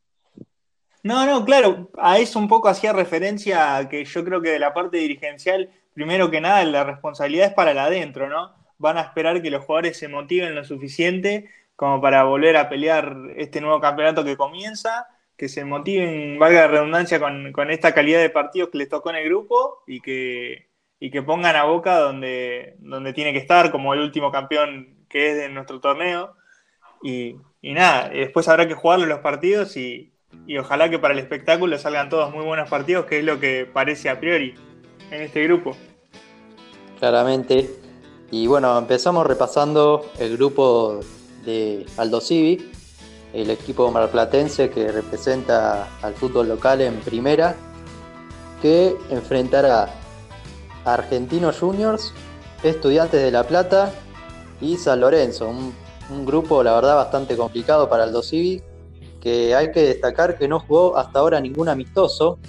No, 1.02 1.26
no, 1.26 1.46
claro, 1.46 1.90
a 1.98 2.20
eso 2.20 2.40
un 2.40 2.50
poco 2.50 2.68
hacía 2.68 2.92
referencia 2.92 3.78
a 3.78 3.88
que 3.88 4.04
yo 4.04 4.26
creo 4.26 4.42
que 4.42 4.50
de 4.50 4.60
la 4.60 4.74
parte 4.74 4.98
dirigencial 4.98 5.70
primero 5.94 6.30
que 6.30 6.42
nada 6.42 6.64
la 6.64 6.84
responsabilidad 6.84 7.48
es 7.48 7.54
para 7.54 7.72
el 7.72 7.80
adentro, 7.80 8.30
¿no? 8.30 8.54
Van 8.78 8.98
a 8.98 9.02
esperar 9.02 9.42
que 9.42 9.50
los 9.50 9.66
jugadores 9.66 9.98
se 9.98 10.08
motiven 10.08 10.56
lo 10.56 10.64
suficiente 10.64 11.50
como 11.76 12.02
para 12.02 12.24
volver 12.24 12.58
a 12.58 12.70
pelear 12.70 13.16
este 13.36 13.62
nuevo 13.62 13.80
campeonato 13.80 14.24
que 14.24 14.38
comienza, 14.38 15.08
que 15.40 15.48
se 15.48 15.64
motiven, 15.64 16.38
valga 16.38 16.62
la 16.62 16.68
redundancia, 16.68 17.18
con, 17.18 17.72
esta 17.72 17.94
calidad 17.94 18.20
de 18.20 18.30
partidos 18.30 18.70
que 18.70 18.78
les 18.78 18.90
tocó 18.90 19.10
en 19.10 19.16
el 19.16 19.24
grupo 19.24 19.84
y 19.88 20.02
que, 20.02 20.68
y 21.00 21.10
que 21.12 21.24
pongan 21.24 21.56
a 21.56 21.64
Boca 21.64 21.98
donde, 21.98 22.76
donde 22.80 23.14
tiene 23.14 23.32
que 23.32 23.40
estar, 23.40 23.72
como 23.72 23.94
el 23.94 24.02
último 24.02 24.34
campeón 24.34 25.06
que 25.08 25.32
es 25.32 25.38
de 25.38 25.48
nuestro 25.48 25.80
torneo. 25.80 26.36
Y, 27.02 27.38
y 27.62 27.72
nada, 27.72 28.10
después 28.10 28.50
habrá 28.50 28.68
que 28.68 28.74
jugarlo 28.74 29.06
los 29.06 29.20
partidos 29.20 29.78
y, 29.78 30.12
y 30.46 30.58
ojalá 30.58 30.90
que 30.90 31.00
para 31.00 31.14
el 31.14 31.22
espectáculo 31.22 31.78
salgan 31.78 32.10
todos 32.10 32.34
muy 32.34 32.44
buenos 32.44 32.70
partidos, 32.70 33.06
que 33.06 33.20
es 33.20 33.24
lo 33.24 33.40
que 33.40 33.66
parece 33.66 34.10
a 34.10 34.20
priori 34.20 34.56
en 35.10 35.22
este 35.22 35.42
grupo. 35.46 35.78
Claramente. 37.00 37.70
Y 38.30 38.46
bueno, 38.48 38.78
empezamos 38.78 39.26
repasando 39.26 40.12
el 40.20 40.36
grupo 40.36 41.00
de 41.46 41.86
Aldo 41.96 42.20
Civi, 42.20 42.70
el 43.34 43.50
equipo 43.50 43.92
marplatense 43.92 44.70
que 44.70 44.92
representa 44.92 45.88
al 46.02 46.14
fútbol 46.16 46.48
local 46.48 46.82
en 46.82 47.00
primera, 47.00 47.56
que 48.62 48.98
enfrentará 49.10 49.94
a 50.86 50.94
Argentinos 50.94 51.60
Juniors, 51.60 52.14
Estudiantes 52.64 53.22
de 53.22 53.32
La 53.32 53.44
Plata 53.44 53.94
y 54.60 54.78
San 54.78 55.00
Lorenzo, 55.00 55.48
un, 55.50 55.74
grupo 56.26 56.64
la 56.64 56.74
verdad 56.74 56.96
bastante 56.96 57.38
complicado 57.38 57.88
para 57.88 58.04
Aldo 58.04 58.24
Civi, 58.24 58.64
que 59.22 59.54
hay 59.54 59.72
que 59.72 59.82
destacar 59.82 60.40
que 60.40 60.48
no 60.48 60.60
jugó 60.60 60.98
hasta 60.98 61.20
ahora 61.20 61.40
ningún 61.40 61.70
amistoso, 61.70 62.40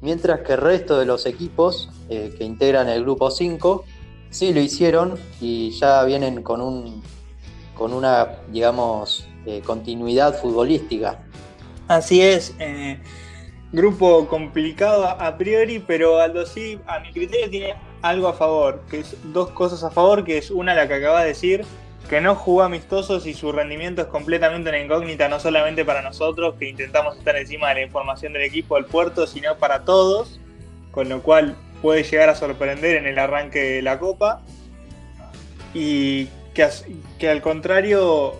mientras 0.00 0.40
que 0.40 0.54
el 0.54 0.58
resto 0.58 0.98
de 0.98 1.06
los 1.06 1.24
equipos 1.24 1.88
eh, 2.08 2.34
que 2.36 2.42
integran 2.42 2.88
el 2.88 3.04
grupo 3.04 3.30
5 3.30 3.84
sí 4.30 4.52
lo 4.52 4.60
hicieron 4.60 5.14
y 5.40 5.70
ya 5.70 6.02
vienen 6.04 6.42
con, 6.42 6.60
un, 6.60 7.02
con 7.76 7.92
una, 7.92 8.38
digamos, 8.50 9.28
continuidad 9.64 10.38
futbolística. 10.40 11.18
Así 11.88 12.20
es, 12.20 12.54
eh, 12.58 12.98
grupo 13.72 14.28
complicado 14.28 15.06
a 15.06 15.38
priori, 15.38 15.78
pero 15.78 16.20
Aldo 16.20 16.44
sí, 16.44 16.78
a 16.86 17.00
mi 17.00 17.12
criterio, 17.12 17.48
tiene 17.48 17.74
algo 18.02 18.28
a 18.28 18.34
favor, 18.34 18.82
que 18.90 19.00
es 19.00 19.16
dos 19.32 19.50
cosas 19.50 19.82
a 19.82 19.90
favor, 19.90 20.24
que 20.24 20.36
es 20.38 20.50
una 20.50 20.74
la 20.74 20.86
que 20.86 20.94
acaba 20.94 21.22
de 21.22 21.28
decir, 21.28 21.64
que 22.08 22.20
no 22.20 22.34
jugó 22.34 22.62
amistosos 22.62 23.26
y 23.26 23.34
su 23.34 23.52
rendimiento 23.52 24.02
es 24.02 24.08
completamente 24.08 24.68
una 24.68 24.78
incógnita, 24.78 25.28
no 25.28 25.40
solamente 25.40 25.84
para 25.84 26.02
nosotros, 26.02 26.54
que 26.58 26.68
intentamos 26.68 27.16
estar 27.16 27.36
encima 27.36 27.68
de 27.70 27.74
la 27.76 27.82
información 27.82 28.32
del 28.32 28.42
equipo 28.42 28.76
del 28.76 28.84
puerto, 28.84 29.26
sino 29.26 29.56
para 29.56 29.84
todos, 29.84 30.40
con 30.90 31.08
lo 31.08 31.22
cual 31.22 31.56
puede 31.82 32.02
llegar 32.02 32.28
a 32.28 32.34
sorprender 32.34 32.96
en 32.96 33.06
el 33.06 33.18
arranque 33.18 33.60
de 33.60 33.82
la 33.82 33.98
Copa. 33.98 34.42
Y 35.74 36.28
que 37.18 37.28
al 37.28 37.40
contrario, 37.42 38.36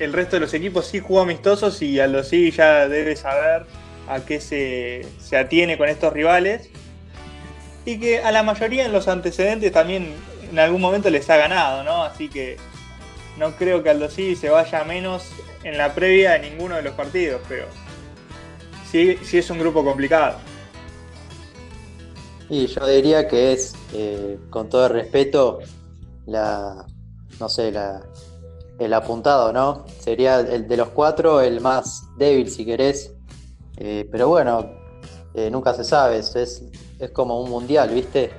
el 0.00 0.12
resto 0.14 0.36
de 0.36 0.40
los 0.40 0.54
equipos 0.54 0.86
sí 0.86 0.98
jugó 0.98 1.20
amistosos 1.20 1.80
y 1.82 2.00
Aldo 2.00 2.24
sí 2.24 2.50
ya 2.50 2.88
debe 2.88 3.14
saber 3.16 3.66
a 4.08 4.20
qué 4.20 4.40
se, 4.40 5.06
se 5.20 5.36
atiene 5.36 5.76
con 5.78 5.88
estos 5.88 6.12
rivales. 6.12 6.70
Y 7.84 8.00
que 8.00 8.20
a 8.20 8.32
la 8.32 8.42
mayoría 8.42 8.86
en 8.86 8.92
los 8.92 9.08
antecedentes 9.08 9.72
también 9.72 10.14
en 10.50 10.58
algún 10.58 10.80
momento 10.80 11.10
les 11.10 11.28
ha 11.30 11.36
ganado, 11.36 11.84
¿no? 11.84 12.02
Así 12.02 12.28
que 12.28 12.56
no 13.38 13.52
creo 13.56 13.82
que 13.82 13.90
Aldo 13.90 14.08
se 14.08 14.48
vaya 14.48 14.84
menos 14.84 15.30
en 15.64 15.76
la 15.76 15.94
previa 15.94 16.32
de 16.32 16.50
ninguno 16.50 16.76
de 16.76 16.82
los 16.82 16.94
partidos, 16.94 17.42
pero 17.48 17.66
sí, 18.90 19.18
sí 19.22 19.38
es 19.38 19.50
un 19.50 19.58
grupo 19.58 19.84
complicado. 19.84 20.38
Y 22.48 22.66
yo 22.66 22.86
diría 22.86 23.28
que 23.28 23.52
es, 23.52 23.74
eh, 23.92 24.38
con 24.48 24.68
todo 24.68 24.86
el 24.86 24.92
respeto, 24.92 25.60
la, 26.26 26.84
no 27.38 27.48
sé, 27.48 27.70
la, 27.70 28.02
el 28.80 28.92
apuntado, 28.94 29.52
¿no? 29.52 29.84
Sería 30.00 30.40
el 30.40 30.66
de 30.66 30.76
los 30.76 30.88
cuatro 30.88 31.40
el 31.40 31.60
más 31.60 32.08
débil, 32.16 32.50
si 32.50 32.64
querés. 32.64 33.12
Eh, 33.76 34.08
pero 34.10 34.28
bueno, 34.28 34.68
eh, 35.34 35.50
nunca 35.50 35.72
se 35.74 35.84
sabe, 35.84 36.18
es, 36.18 36.34
es 36.34 37.10
como 37.12 37.40
un 37.40 37.50
mundial, 37.50 37.90
¿viste? 37.90 38.30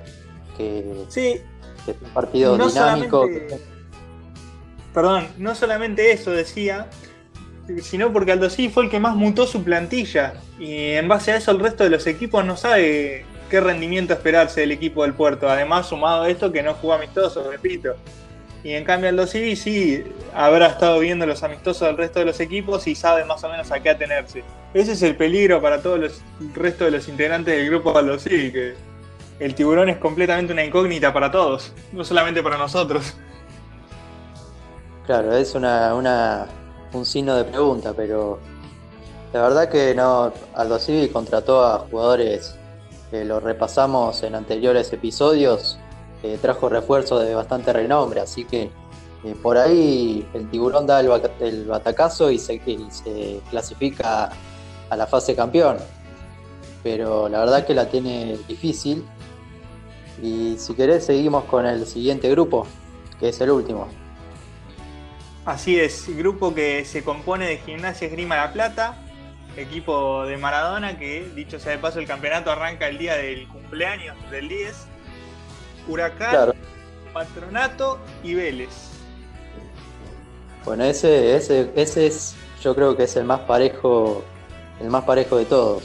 Que, 0.58 1.06
sí. 1.08 1.42
es 1.88 1.96
un 2.02 2.10
partido 2.14 2.58
dinámico 2.58 3.26
perdón, 4.94 5.28
no 5.38 5.56
solamente 5.56 6.12
eso 6.12 6.32
decía, 6.32 6.88
sino 7.82 8.12
porque 8.12 8.32
Aldo 8.32 8.50
fue 8.50 8.86
el 8.86 8.90
que 8.90 9.00
más 9.00 9.16
mutó 9.16 9.48
su 9.48 9.64
plantilla. 9.64 10.34
Y 10.60 10.92
en 10.92 11.08
base 11.08 11.32
a 11.32 11.38
eso 11.38 11.52
el 11.52 11.60
resto 11.60 11.84
de 11.84 11.90
los 11.90 12.06
equipos 12.08 12.46
no 12.46 12.58
sabe 12.58 13.26
qué 13.50 13.62
rendimiento 13.62 14.14
esperarse 14.14 14.62
del 14.62 14.72
equipo 14.72 15.04
del 15.04 15.14
puerto. 15.14 15.50
Además, 15.50 15.88
sumado 15.88 16.24
a 16.24 16.30
esto 16.30 16.52
que 16.52 16.64
no 16.64 16.74
jugó 16.74 16.94
amistoso, 16.94 17.50
repito. 17.50 17.96
Y 18.64 18.74
en 18.74 18.84
cambio 18.84 19.10
Aldo 19.10 19.26
Civi 19.26 19.56
sí 19.56 20.04
habrá 20.34 20.68
estado 20.68 21.00
viendo 21.00 21.26
los 21.26 21.42
amistosos 21.44 21.88
del 21.88 21.98
resto 21.98 22.20
de 22.20 22.26
los 22.26 22.40
equipos 22.40 22.86
y 22.88 22.96
sabe 22.96 23.26
más 23.26 23.44
o 23.44 23.50
menos 23.50 23.72
a 23.72 23.80
qué 23.80 23.90
atenerse. 23.90 24.44
Ese 24.74 24.92
es 24.92 25.02
el 25.02 25.16
peligro 25.16 25.62
para 25.62 25.82
todos 25.82 26.00
los 26.00 26.22
restos 26.54 26.86
de 26.86 26.92
los 26.92 27.08
integrantes 27.08 27.56
del 27.56 27.68
grupo 27.68 27.98
Aldo 27.98 28.20
Civi, 28.20 28.52
que 28.52 28.76
el 29.40 29.56
tiburón 29.56 29.90
es 29.90 29.98
completamente 29.98 30.54
una 30.54 30.64
incógnita 30.64 31.12
para 31.12 31.32
todos, 31.32 31.74
no 31.92 32.04
solamente 32.04 32.44
para 32.44 32.58
nosotros. 32.58 33.16
Claro, 35.08 35.36
es 35.36 35.56
una, 35.56 36.48
un 36.94 37.06
signo 37.06 37.36
de 37.36 37.44
pregunta, 37.46 37.94
pero 37.98 38.40
la 39.34 39.42
verdad 39.42 39.70
que 39.70 39.96
no, 39.96 40.32
Aldo 40.54 40.78
Civi 40.78 41.10
contrató 41.10 41.66
a 41.66 41.80
jugadores 41.80 42.56
que 43.10 43.26
lo 43.26 43.40
repasamos 43.40 44.22
en 44.24 44.36
anteriores 44.36 44.94
episodios, 44.94 45.78
trajo 46.42 46.70
refuerzos 46.70 47.24
de 47.24 47.34
bastante 47.36 47.74
renombre, 47.74 48.22
así 48.22 48.46
que 48.46 48.70
eh, 49.24 49.36
por 49.42 49.58
ahí 49.58 50.28
el 50.34 50.50
tiburón 50.50 50.88
da 50.88 51.00
el, 51.00 51.66
batacazo 51.66 52.32
y 52.32 52.40
se, 52.40 52.60
se, 52.90 53.40
clasifica 53.50 54.32
a 54.90 54.96
la 54.96 55.06
fase 55.06 55.36
campeón. 55.36 55.78
Pero 56.84 57.30
la 57.30 57.40
verdad 57.40 57.66
que 57.66 57.76
la 57.76 57.88
tiene 57.90 58.38
difícil. 58.48 59.06
Y 60.22 60.56
si 60.58 60.74
querés 60.74 61.06
seguimos 61.06 61.44
con 61.46 61.66
el 61.66 61.86
siguiente 61.86 62.30
grupo, 62.30 62.66
que 63.20 63.30
es 63.30 63.42
el 63.42 63.52
último. 63.52 63.88
Así 65.46 65.80
es, 65.80 66.16
grupo 66.16 66.54
que 66.54 66.86
se 66.86 67.04
compone 67.04 67.48
de 67.48 67.58
Gimnasia 67.58 68.08
Esgrima 68.08 68.36
La 68.38 68.54
Plata, 68.54 68.96
equipo 69.58 70.26
de 70.26 70.38
Maradona, 70.38 70.98
que 70.98 71.28
dicho 71.36 71.60
sea 71.60 71.72
de 71.72 71.78
paso 71.80 72.00
el 72.00 72.06
campeonato 72.06 72.52
arranca 72.52 72.88
el 72.88 73.00
día 73.00 73.16
del 73.16 73.48
cumpleaños 73.48 74.16
del 74.30 74.50
10, 74.50 74.88
Huracán, 75.88 76.54
Patronato 77.14 78.00
y 78.24 78.34
Vélez. 78.36 78.70
Bueno, 80.66 80.84
ese, 80.84 81.36
ese, 81.36 81.72
ese 81.76 82.08
es, 82.08 82.36
yo 82.62 82.76
creo 82.76 82.96
que 82.96 83.04
es 83.04 83.16
el 83.16 83.26
más 83.26 83.42
parejo, 83.42 84.24
el 84.80 84.90
más 84.90 85.04
parejo 85.04 85.38
de 85.38 85.46
todos. 85.46 85.84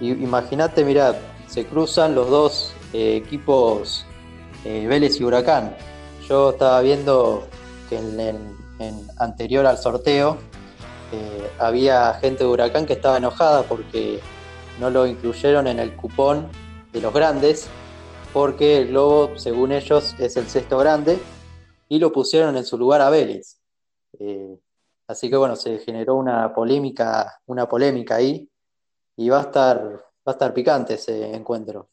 Imagínate, 0.00 0.84
mira, 0.84 1.16
se 1.48 1.66
cruzan 1.66 2.14
los 2.14 2.30
dos 2.30 2.74
eh, 2.92 3.16
equipos 3.16 4.06
eh, 4.64 4.86
Vélez 4.88 5.20
y 5.20 5.24
Huracán. 5.24 5.76
Yo 6.28 6.50
estaba 6.50 6.80
viendo 6.80 7.46
que 7.88 7.98
en, 7.98 8.18
en 8.78 9.08
anterior 9.18 9.66
al 9.66 9.78
sorteo, 9.78 10.38
eh, 11.12 11.50
había 11.58 12.14
gente 12.14 12.44
de 12.44 12.50
Huracán 12.50 12.86
que 12.86 12.94
estaba 12.94 13.18
enojada 13.18 13.64
porque 13.64 14.20
no 14.80 14.88
lo 14.88 15.06
incluyeron 15.06 15.66
en 15.66 15.78
el 15.78 15.94
cupón 15.94 16.48
de 16.92 17.00
los 17.00 17.12
grandes, 17.12 17.68
porque 18.32 18.78
el 18.78 18.88
Globo, 18.88 19.38
según 19.38 19.72
ellos, 19.72 20.14
es 20.18 20.36
el 20.36 20.46
sexto 20.46 20.78
grande, 20.78 21.18
y 21.88 21.98
lo 21.98 22.12
pusieron 22.12 22.56
en 22.56 22.64
su 22.64 22.78
lugar 22.78 23.00
a 23.00 23.10
Vélez. 23.10 23.60
Eh, 24.18 24.56
así 25.06 25.28
que 25.28 25.36
bueno, 25.36 25.56
se 25.56 25.78
generó 25.78 26.14
una 26.14 26.52
polémica, 26.54 27.40
una 27.46 27.68
polémica 27.68 28.16
ahí, 28.16 28.48
y 29.16 29.28
va 29.28 29.38
a 29.38 29.42
estar, 29.42 29.78
va 29.78 30.02
a 30.26 30.30
estar 30.30 30.54
picante 30.54 30.94
ese 30.94 31.34
encuentro. 31.34 31.88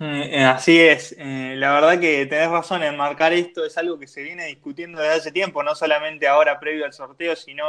Eh, 0.00 0.42
así 0.44 0.80
es, 0.80 1.14
eh, 1.18 1.54
la 1.56 1.72
verdad 1.72 2.00
que 2.00 2.26
tenés 2.26 2.50
razón 2.50 2.82
en 2.82 2.96
marcar 2.96 3.32
esto, 3.32 3.64
es 3.64 3.78
algo 3.78 3.96
que 3.96 4.08
se 4.08 4.22
viene 4.22 4.46
discutiendo 4.46 5.00
desde 5.00 5.14
hace 5.14 5.32
tiempo, 5.32 5.62
no 5.62 5.76
solamente 5.76 6.26
ahora 6.26 6.58
previo 6.58 6.84
al 6.84 6.92
sorteo, 6.92 7.36
sino 7.36 7.64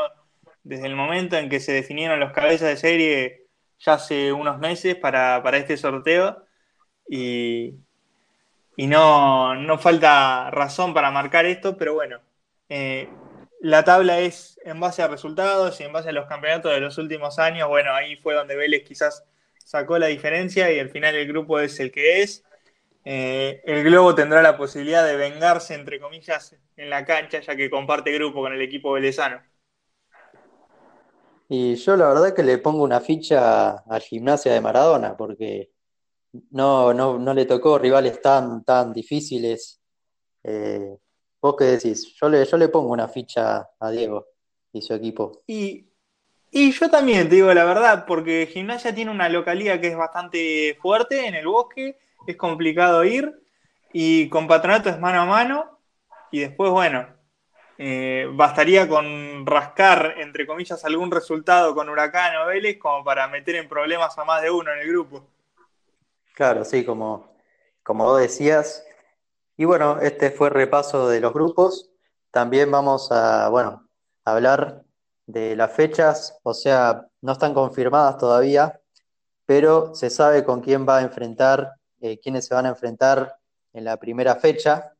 desde 0.63 0.87
el 0.87 0.95
momento 0.95 1.37
en 1.37 1.47
que 1.49 1.59
se 1.59 1.71
definieron 1.71 2.19
los 2.19 2.31
cabezas 2.31 2.69
de 2.69 2.77
serie 2.77 3.45
ya 3.77 3.93
hace 3.93 4.33
unos 4.33 4.57
meses 4.57 4.95
para, 4.95 5.37
este 5.57 5.77
sorteo 5.77 6.44
y, 7.07 7.73
y 8.77 8.87
no, 8.87 9.77
falta 9.79 10.49
razón 10.51 10.93
para 10.93 11.11
marcar 11.11 11.45
esto, 11.45 11.77
pero 11.77 11.93
bueno, 11.93 12.19
eh, 12.69 13.09
la 13.61 13.83
tabla 13.83 14.19
es 14.19 14.59
en 14.63 14.79
base 14.79 15.01
a 15.01 15.07
resultados 15.07 15.79
y 15.79 15.83
en 15.83 15.93
base 15.93 16.09
a 16.09 16.13
los 16.13 16.27
campeonatos 16.27 16.71
de 16.73 16.81
los 16.81 16.97
últimos 16.97 17.39
años, 17.39 17.67
bueno, 17.69 17.93
ahí 17.93 18.15
fue 18.17 18.33
donde 18.33 18.55
Vélez 18.55 18.83
quizás 18.83 19.23
sacó 19.63 19.97
la 19.97 20.07
diferencia 20.07 20.71
y 20.71 20.79
al 20.79 20.89
final 20.89 21.15
el 21.15 21.27
grupo 21.27 21.59
es 21.59 21.79
el 21.79 21.91
que 21.91 22.21
es. 22.21 22.43
Eh, 23.03 23.61
el 23.65 23.83
Globo 23.83 24.15
tendrá 24.15 24.41
la 24.41 24.57
posibilidad 24.57 25.05
de 25.05 25.15
vengarse, 25.15 25.75
entre 25.75 25.99
comillas, 25.99 26.55
en 26.75 26.89
la 26.89 27.05
cancha, 27.05 27.39
ya 27.39 27.55
que 27.55 27.69
comparte 27.69 28.11
grupo 28.11 28.41
con 28.41 28.53
el 28.53 28.61
equipo 28.61 28.91
velezano. 28.91 29.41
Y 31.47 31.75
yo 31.75 31.95
la 31.95 32.07
verdad 32.07 32.33
que 32.33 32.43
le 32.43 32.57
pongo 32.57 32.83
una 32.83 32.99
ficha 32.99 33.77
al 33.77 34.01
gimnasia 34.01 34.51
de 34.51 34.61
Maradona, 34.61 35.15
porque 35.15 35.69
no, 36.51 36.93
no, 36.93 37.17
no 37.17 37.33
le 37.33 37.45
tocó 37.45 37.77
rivales 37.77 38.21
tan, 38.21 38.63
tan 38.63 38.93
difíciles. 38.93 39.81
Eh, 40.43 40.97
¿Vos 41.41 41.55
qué 41.57 41.65
decís? 41.65 42.15
Yo 42.19 42.29
le, 42.29 42.45
yo 42.45 42.57
le 42.57 42.69
pongo 42.69 42.91
una 42.91 43.07
ficha 43.07 43.67
a 43.79 43.89
Diego 43.91 44.25
y 44.73 44.81
su 44.81 44.93
equipo. 44.93 45.43
Y, 45.47 45.85
y 46.51 46.71
yo 46.71 46.89
también 46.89 47.29
te 47.29 47.35
digo 47.35 47.53
la 47.53 47.65
verdad, 47.65 48.05
porque 48.07 48.49
Gimnasia 48.51 48.93
tiene 48.95 49.11
una 49.11 49.29
localidad 49.29 49.79
que 49.79 49.89
es 49.89 49.97
bastante 49.97 50.77
fuerte 50.81 51.27
en 51.27 51.35
el 51.35 51.47
bosque, 51.47 51.97
es 52.25 52.37
complicado 52.37 53.03
ir, 53.03 53.31
y 53.93 54.27
con 54.29 54.47
Patronato 54.47 54.89
es 54.89 54.99
mano 54.99 55.21
a 55.21 55.25
mano, 55.25 55.79
y 56.31 56.39
después, 56.39 56.71
bueno, 56.71 57.07
eh, 57.77 58.27
bastaría 58.33 58.87
con 58.87 59.45
rascar, 59.45 60.15
entre 60.17 60.47
comillas, 60.47 60.83
algún 60.85 61.11
resultado 61.11 61.75
con 61.75 61.89
Huracán 61.89 62.35
o 62.37 62.47
Vélez 62.47 62.77
como 62.77 63.03
para 63.03 63.27
meter 63.27 63.55
en 63.55 63.69
problemas 63.69 64.17
a 64.17 64.25
más 64.25 64.41
de 64.41 64.49
uno 64.51 64.71
en 64.71 64.79
el 64.79 64.87
grupo. 64.87 65.27
Claro, 66.35 66.65
sí, 66.65 66.83
como, 66.85 67.29
como 67.81 68.03
vos 68.03 68.19
decías. 68.19 68.83
Y 69.55 69.63
bueno, 69.63 69.99
este 70.01 70.31
fue 70.31 70.49
el 70.49 70.53
repaso 70.53 71.07
de 71.07 71.21
los 71.21 71.33
grupos. 71.33 71.89
También 72.29 72.69
vamos 72.69 73.09
a, 73.11 73.47
bueno, 73.47 73.87
hablar 74.25 74.83
de 75.27 75.55
las 75.55 75.71
fechas, 75.71 76.37
o 76.43 76.53
sea, 76.53 77.07
no 77.21 77.31
están 77.31 77.53
confirmadas 77.53 78.17
todavía, 78.17 78.81
pero 79.45 79.95
se 79.95 80.09
sabe 80.09 80.43
con 80.43 80.59
quién 80.59 80.85
va 80.85 80.97
a 80.97 81.01
enfrentar, 81.03 81.71
eh, 82.01 82.19
quiénes 82.19 82.45
se 82.47 82.53
van 82.53 82.65
a 82.65 82.69
enfrentar 82.69 83.37
en 83.71 83.85
la 83.85 83.95
primera 83.97 84.35
fecha. 84.35 84.93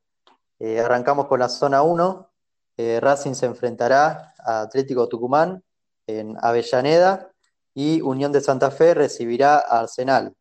Eh, 0.60 0.80
arrancamos 0.80 1.27
con 1.27 1.42
la 1.42 1.50
zona 1.50 1.82
1. 1.82 2.32
Eh, 2.77 3.00
Racing 3.01 3.34
se 3.34 3.46
enfrentará 3.46 4.34
a 4.39 4.62
Atlético 4.62 5.10
Tucumán 5.10 5.62
en 6.08 6.38
Avellaneda 6.42 7.30
y 7.74 8.00
Unión 8.01 8.32
de 8.32 8.39
Santa 8.39 8.72
Fe 8.72 8.94
recibirá 8.94 9.58
a 9.58 9.82
Arsenal. 9.82 10.34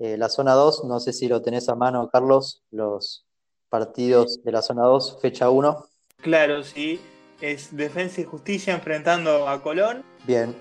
Eh, 0.00 0.16
la 0.16 0.30
zona 0.30 0.54
2, 0.54 0.84
no 0.84 0.98
sé 0.98 1.12
si 1.12 1.28
lo 1.28 1.42
tenés 1.42 1.68
a 1.68 1.74
mano, 1.74 2.08
Carlos, 2.10 2.62
los 2.70 3.26
partidos 3.68 4.42
de 4.42 4.50
la 4.50 4.62
zona 4.62 4.84
2, 4.84 5.18
fecha 5.20 5.50
1. 5.50 5.84
Claro, 6.22 6.62
sí. 6.62 6.98
Es 7.42 7.76
Defensa 7.76 8.22
y 8.22 8.24
Justicia 8.24 8.74
enfrentando 8.74 9.46
a 9.46 9.62
Colón. 9.62 10.02
Bien. 10.26 10.56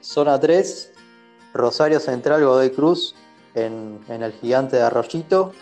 Zona 0.00 0.38
3, 0.40 0.92
Rosario 1.54 2.00
Central, 2.00 2.44
Godoy 2.44 2.70
Cruz 2.70 3.14
en, 3.54 4.00
el 4.08 4.32
gigante 4.32 4.76
de 4.76 4.82
Arroyito. 4.82 5.52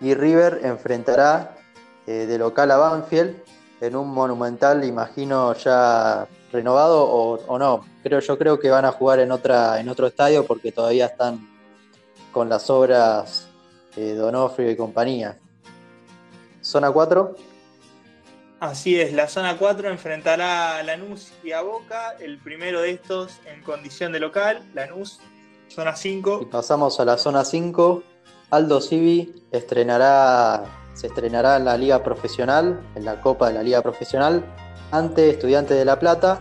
Y 0.00 0.14
River 0.14 0.60
enfrentará 0.62 1.58
eh, 2.06 2.24
de 2.26 2.38
local 2.38 2.70
a 2.70 2.78
Banfield 2.78 3.42
en 3.82 3.94
un 3.94 4.08
monumental, 4.08 4.84
imagino 4.84 5.52
ya 5.54 6.26
renovado 6.50 7.04
o, 7.04 7.34
o, 7.46 7.58
no. 7.58 7.84
Pero 8.02 8.20
yo 8.20 8.38
creo 8.38 8.58
que 8.58 8.70
van 8.70 8.86
a 8.86 8.92
jugar 8.92 9.20
en, 9.20 9.32
otra, 9.32 9.78
en 9.80 9.90
otro 9.90 10.06
estadio 10.06 10.46
porque 10.46 10.72
todavía 10.72 11.06
están 11.06 11.53
con 12.34 12.48
las 12.48 12.68
obras 12.68 13.46
de 13.94 14.16
Donofrio 14.16 14.70
y 14.70 14.76
compañía. 14.76 15.38
Zona 16.60 16.90
4. 16.90 17.36
Así 18.58 18.98
es, 18.98 19.12
la 19.12 19.28
zona 19.28 19.56
4 19.56 19.88
enfrentará 19.88 20.78
a 20.78 20.82
Lanús 20.82 21.32
y 21.44 21.52
a 21.52 21.62
Boca, 21.62 22.16
el 22.18 22.38
primero 22.38 22.80
de 22.80 22.90
estos 22.90 23.32
en 23.46 23.62
condición 23.62 24.10
de 24.10 24.20
local, 24.20 24.62
Lanús, 24.74 25.20
zona 25.68 25.94
5. 25.94 26.40
Y 26.42 26.46
pasamos 26.46 26.98
a 26.98 27.04
la 27.04 27.18
zona 27.18 27.44
5, 27.44 28.02
Aldo 28.50 28.80
Civi 28.80 29.44
estrenará, 29.52 30.64
se 30.94 31.08
estrenará 31.08 31.56
en 31.56 31.66
la 31.66 31.76
Liga 31.76 32.02
Profesional, 32.02 32.80
en 32.94 33.04
la 33.04 33.20
Copa 33.20 33.48
de 33.48 33.54
la 33.54 33.62
Liga 33.62 33.82
Profesional, 33.82 34.44
ante 34.90 35.30
Estudiantes 35.30 35.76
de 35.76 35.84
La 35.84 35.98
Plata 35.98 36.40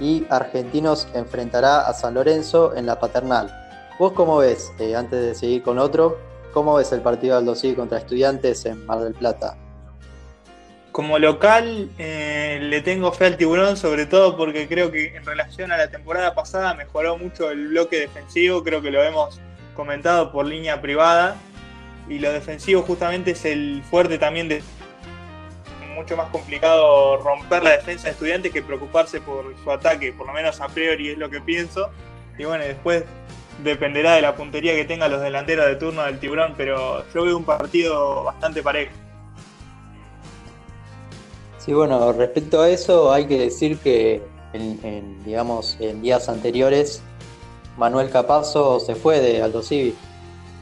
y 0.00 0.26
Argentinos 0.28 1.06
enfrentará 1.14 1.86
a 1.86 1.94
San 1.94 2.14
Lorenzo 2.14 2.74
en 2.74 2.86
la 2.86 2.98
Paternal. 2.98 3.69
¿Vos 4.00 4.14
cómo 4.14 4.38
ves, 4.38 4.72
eh, 4.78 4.96
antes 4.96 5.20
de 5.20 5.34
seguir 5.34 5.62
con 5.62 5.78
otro, 5.78 6.18
cómo 6.54 6.74
ves 6.76 6.90
el 6.92 7.02
partido 7.02 7.34
de 7.34 7.50
Aldo 7.50 7.76
contra 7.76 7.98
Estudiantes 7.98 8.64
en 8.64 8.86
Mar 8.86 9.00
del 9.00 9.12
Plata? 9.12 9.58
Como 10.90 11.18
local 11.18 11.90
eh, 11.98 12.60
le 12.62 12.80
tengo 12.80 13.12
fe 13.12 13.26
al 13.26 13.36
tiburón, 13.36 13.76
sobre 13.76 14.06
todo 14.06 14.38
porque 14.38 14.66
creo 14.68 14.90
que 14.90 15.14
en 15.14 15.26
relación 15.26 15.70
a 15.70 15.76
la 15.76 15.90
temporada 15.90 16.34
pasada 16.34 16.72
mejoró 16.72 17.18
mucho 17.18 17.50
el 17.50 17.68
bloque 17.68 18.00
defensivo, 18.00 18.64
creo 18.64 18.80
que 18.80 18.90
lo 18.90 19.02
hemos 19.02 19.38
comentado 19.76 20.32
por 20.32 20.46
línea 20.46 20.80
privada, 20.80 21.36
y 22.08 22.20
lo 22.20 22.32
defensivo 22.32 22.80
justamente 22.80 23.32
es 23.32 23.44
el 23.44 23.82
fuerte 23.82 24.16
también 24.16 24.48
de 24.48 24.62
mucho 25.94 26.16
más 26.16 26.30
complicado 26.30 27.18
romper 27.18 27.62
la 27.62 27.72
defensa 27.72 28.04
de 28.04 28.12
estudiantes 28.12 28.50
que 28.50 28.62
preocuparse 28.62 29.20
por 29.20 29.54
su 29.62 29.70
ataque, 29.70 30.14
por 30.14 30.26
lo 30.26 30.32
menos 30.32 30.58
a 30.62 30.68
priori 30.68 31.10
es 31.10 31.18
lo 31.18 31.28
que 31.28 31.42
pienso. 31.42 31.90
Y 32.38 32.46
bueno, 32.46 32.64
después 32.64 33.04
dependerá 33.62 34.14
de 34.14 34.22
la 34.22 34.34
puntería 34.34 34.74
que 34.74 34.84
tengan 34.84 35.10
los 35.10 35.20
delanteros 35.20 35.66
de 35.66 35.76
turno 35.76 36.02
del 36.02 36.18
tiburón, 36.18 36.54
pero 36.56 37.04
yo 37.12 37.24
veo 37.24 37.36
un 37.36 37.44
partido 37.44 38.24
bastante 38.24 38.62
parejo. 38.62 38.92
Sí, 41.58 41.72
bueno, 41.72 42.12
respecto 42.12 42.62
a 42.62 42.68
eso 42.70 43.12
hay 43.12 43.26
que 43.26 43.38
decir 43.38 43.78
que 43.78 44.22
en, 44.52 45.22
digamos, 45.24 45.76
en 45.78 46.02
días 46.02 46.28
anteriores 46.28 47.02
Manuel 47.76 48.10
Capazo 48.10 48.80
se 48.80 48.94
fue 48.94 49.20
de 49.20 49.42
Aldo 49.42 49.62
Civi. 49.62 49.94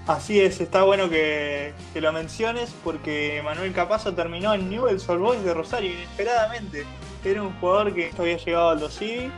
Así 0.07 0.41
es, 0.41 0.61
está 0.61 0.85
bueno 0.85 1.11
que, 1.11 1.73
lo 1.95 2.13
menciones 2.13 2.75
porque 2.83 3.43
Manuel 3.45 3.73
Capazo 3.73 4.15
terminó 4.15 4.55
en 4.55 4.71
Newell's 4.71 5.09
Old 5.09 5.21
Boys 5.21 5.45
de 5.45 5.53
Rosario 5.53 5.93
inesperadamente. 5.93 6.85
Era 7.25 7.43
un 7.43 7.53
jugador 7.61 7.95
que 7.95 8.11
había 8.17 8.39
llegado 8.39 8.71
a 8.71 8.73
Aldo 8.73 8.89
Civi 8.89 9.31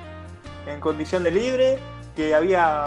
en 0.66 0.80
condición 0.80 1.24
de 1.24 1.30
libre, 1.30 1.78
que 2.14 2.34
había 2.34 2.86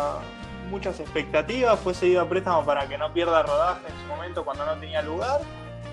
muchas 0.73 0.99
expectativas, 0.99 1.79
fue 1.79 1.93
seguido 1.93 2.21
a 2.21 2.27
préstamo 2.27 2.65
para 2.65 2.87
que 2.87 2.97
no 2.97 3.13
pierda 3.13 3.43
rodaje 3.43 3.81
en 3.87 4.01
su 4.01 4.07
momento 4.07 4.43
cuando 4.43 4.65
no 4.65 4.73
tenía 4.77 5.03
lugar 5.03 5.39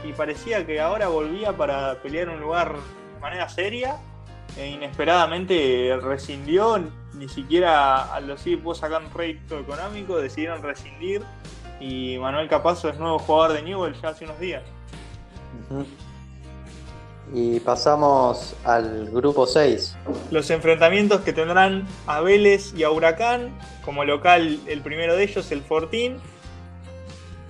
y 0.02 0.14
parecía 0.14 0.64
que 0.64 0.80
ahora 0.80 1.08
volvía 1.08 1.52
para 1.52 1.96
pelear 1.96 2.30
un 2.30 2.40
lugar 2.40 2.76
de 3.14 3.20
manera 3.20 3.46
seria 3.50 3.98
e 4.56 4.68
inesperadamente 4.68 5.98
rescindió, 6.00 6.82
ni 7.12 7.28
siquiera 7.28 8.14
a 8.14 8.20
los 8.20 8.42
pudo 8.42 8.74
sacar 8.74 9.02
un 9.02 9.10
económico, 9.60 10.16
decidieron 10.16 10.62
rescindir 10.62 11.22
y 11.78 12.16
Manuel 12.18 12.48
Capazo 12.48 12.88
es 12.88 12.98
nuevo 12.98 13.18
jugador 13.18 13.52
de 13.52 13.62
Newell 13.62 13.92
ya 14.00 14.08
hace 14.08 14.24
unos 14.24 14.40
días. 14.40 14.62
Y 17.32 17.60
pasamos 17.60 18.56
al 18.64 19.08
grupo 19.10 19.46
6. 19.46 19.96
Los 20.30 20.50
enfrentamientos 20.50 21.20
que 21.20 21.32
tendrán 21.32 21.86
a 22.06 22.20
Vélez 22.20 22.74
y 22.76 22.82
a 22.82 22.90
Huracán, 22.90 23.56
como 23.84 24.04
local 24.04 24.58
el 24.66 24.80
primero 24.80 25.14
de 25.14 25.24
ellos, 25.24 25.52
el 25.52 25.62
Fortín, 25.62 26.18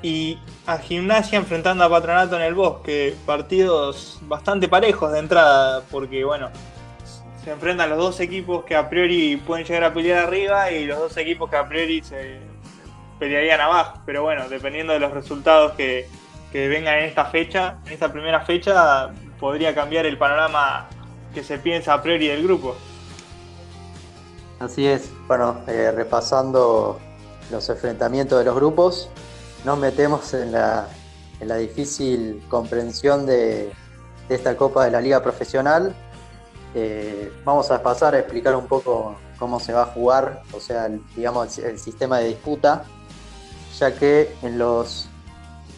y 0.03 0.39
a 0.67 0.79
Gimnasia 0.79 1.39
enfrentando 1.39 1.85
a 1.85 1.91
Patronato 1.91 2.37
en 2.37 2.43
el 2.43 2.55
Bosque. 2.55 3.15
Partidos 3.25 4.19
bastante 4.23 4.69
parejos 4.69 5.13
de 5.13 5.19
entrada, 5.19 5.83
porque 5.91 6.25
bueno, 6.25 6.51
se 7.43 7.51
enfrentan 7.51 7.89
los 7.91 7.99
dos 7.99 8.21
equipos 8.21 8.65
que 8.65 8.77
a 8.77 8.89
priori 8.89 9.37
pueden 9.37 9.65
llegar 9.65 9.85
a 9.85 9.95
pelear 9.95 10.27
arriba 10.27 10.71
y 10.71 10.85
los 10.87 10.99
dos 10.99 11.17
equipos 11.17 11.49
que 11.49 11.57
a 11.57 11.67
priori 11.67 12.03
se 12.03 12.39
pelearían 13.19 13.61
abajo. 13.61 14.01
Pero 14.05 14.23
bueno, 14.23 14.49
dependiendo 14.49 14.93
de 14.93 15.01
los 15.01 15.13
resultados 15.13 15.73
que, 15.73 16.07
que 16.53 16.69
vengan 16.69 16.99
en 16.99 17.05
esta 17.07 17.25
fecha, 17.27 17.79
en 17.87 17.93
esta 17.93 18.13
primera 18.13 18.41
fecha, 18.41 19.11
podría 19.41 19.75
cambiar 19.75 20.07
el 20.07 20.19
panorama 20.19 20.89
que 21.35 21.43
se 21.43 21.59
piensa 21.59 21.95
a 21.95 22.03
priori 22.03 22.29
del 22.29 22.43
grupo. 22.45 22.77
Así 24.61 24.87
es, 24.87 25.11
bueno, 25.27 25.63
eh, 25.67 25.91
repasando 25.91 27.01
los 27.51 27.69
enfrentamientos 27.71 28.39
de 28.39 28.45
los 28.45 28.55
grupos, 28.55 29.09
nos 29.65 29.79
metemos 29.79 30.35
en 30.35 30.53
la, 30.53 30.87
difícil 31.59 32.43
comprensión 32.49 33.25
de, 33.25 33.73
esta 34.29 34.57
Copa 34.57 34.85
de 34.85 34.91
la 34.91 35.01
Liga 35.01 35.23
Profesional. 35.23 35.95
Eh, 36.75 37.33
vamos 37.45 37.71
a 37.71 37.83
pasar 37.83 38.15
a 38.15 38.21
explicar 38.21 38.55
un 38.55 38.67
poco 38.67 39.17
cómo 39.39 39.59
se 39.59 39.73
va 39.73 39.83
a 39.83 39.87
jugar, 39.87 40.43
o 40.53 40.61
sea, 40.61 40.89
digamos, 41.17 41.59
el, 41.59 41.79
sistema 41.79 42.19
de 42.19 42.29
disputa, 42.29 42.85
ya 43.79 43.95
que 43.95 44.37
en 44.43 44.59
los 44.59 45.09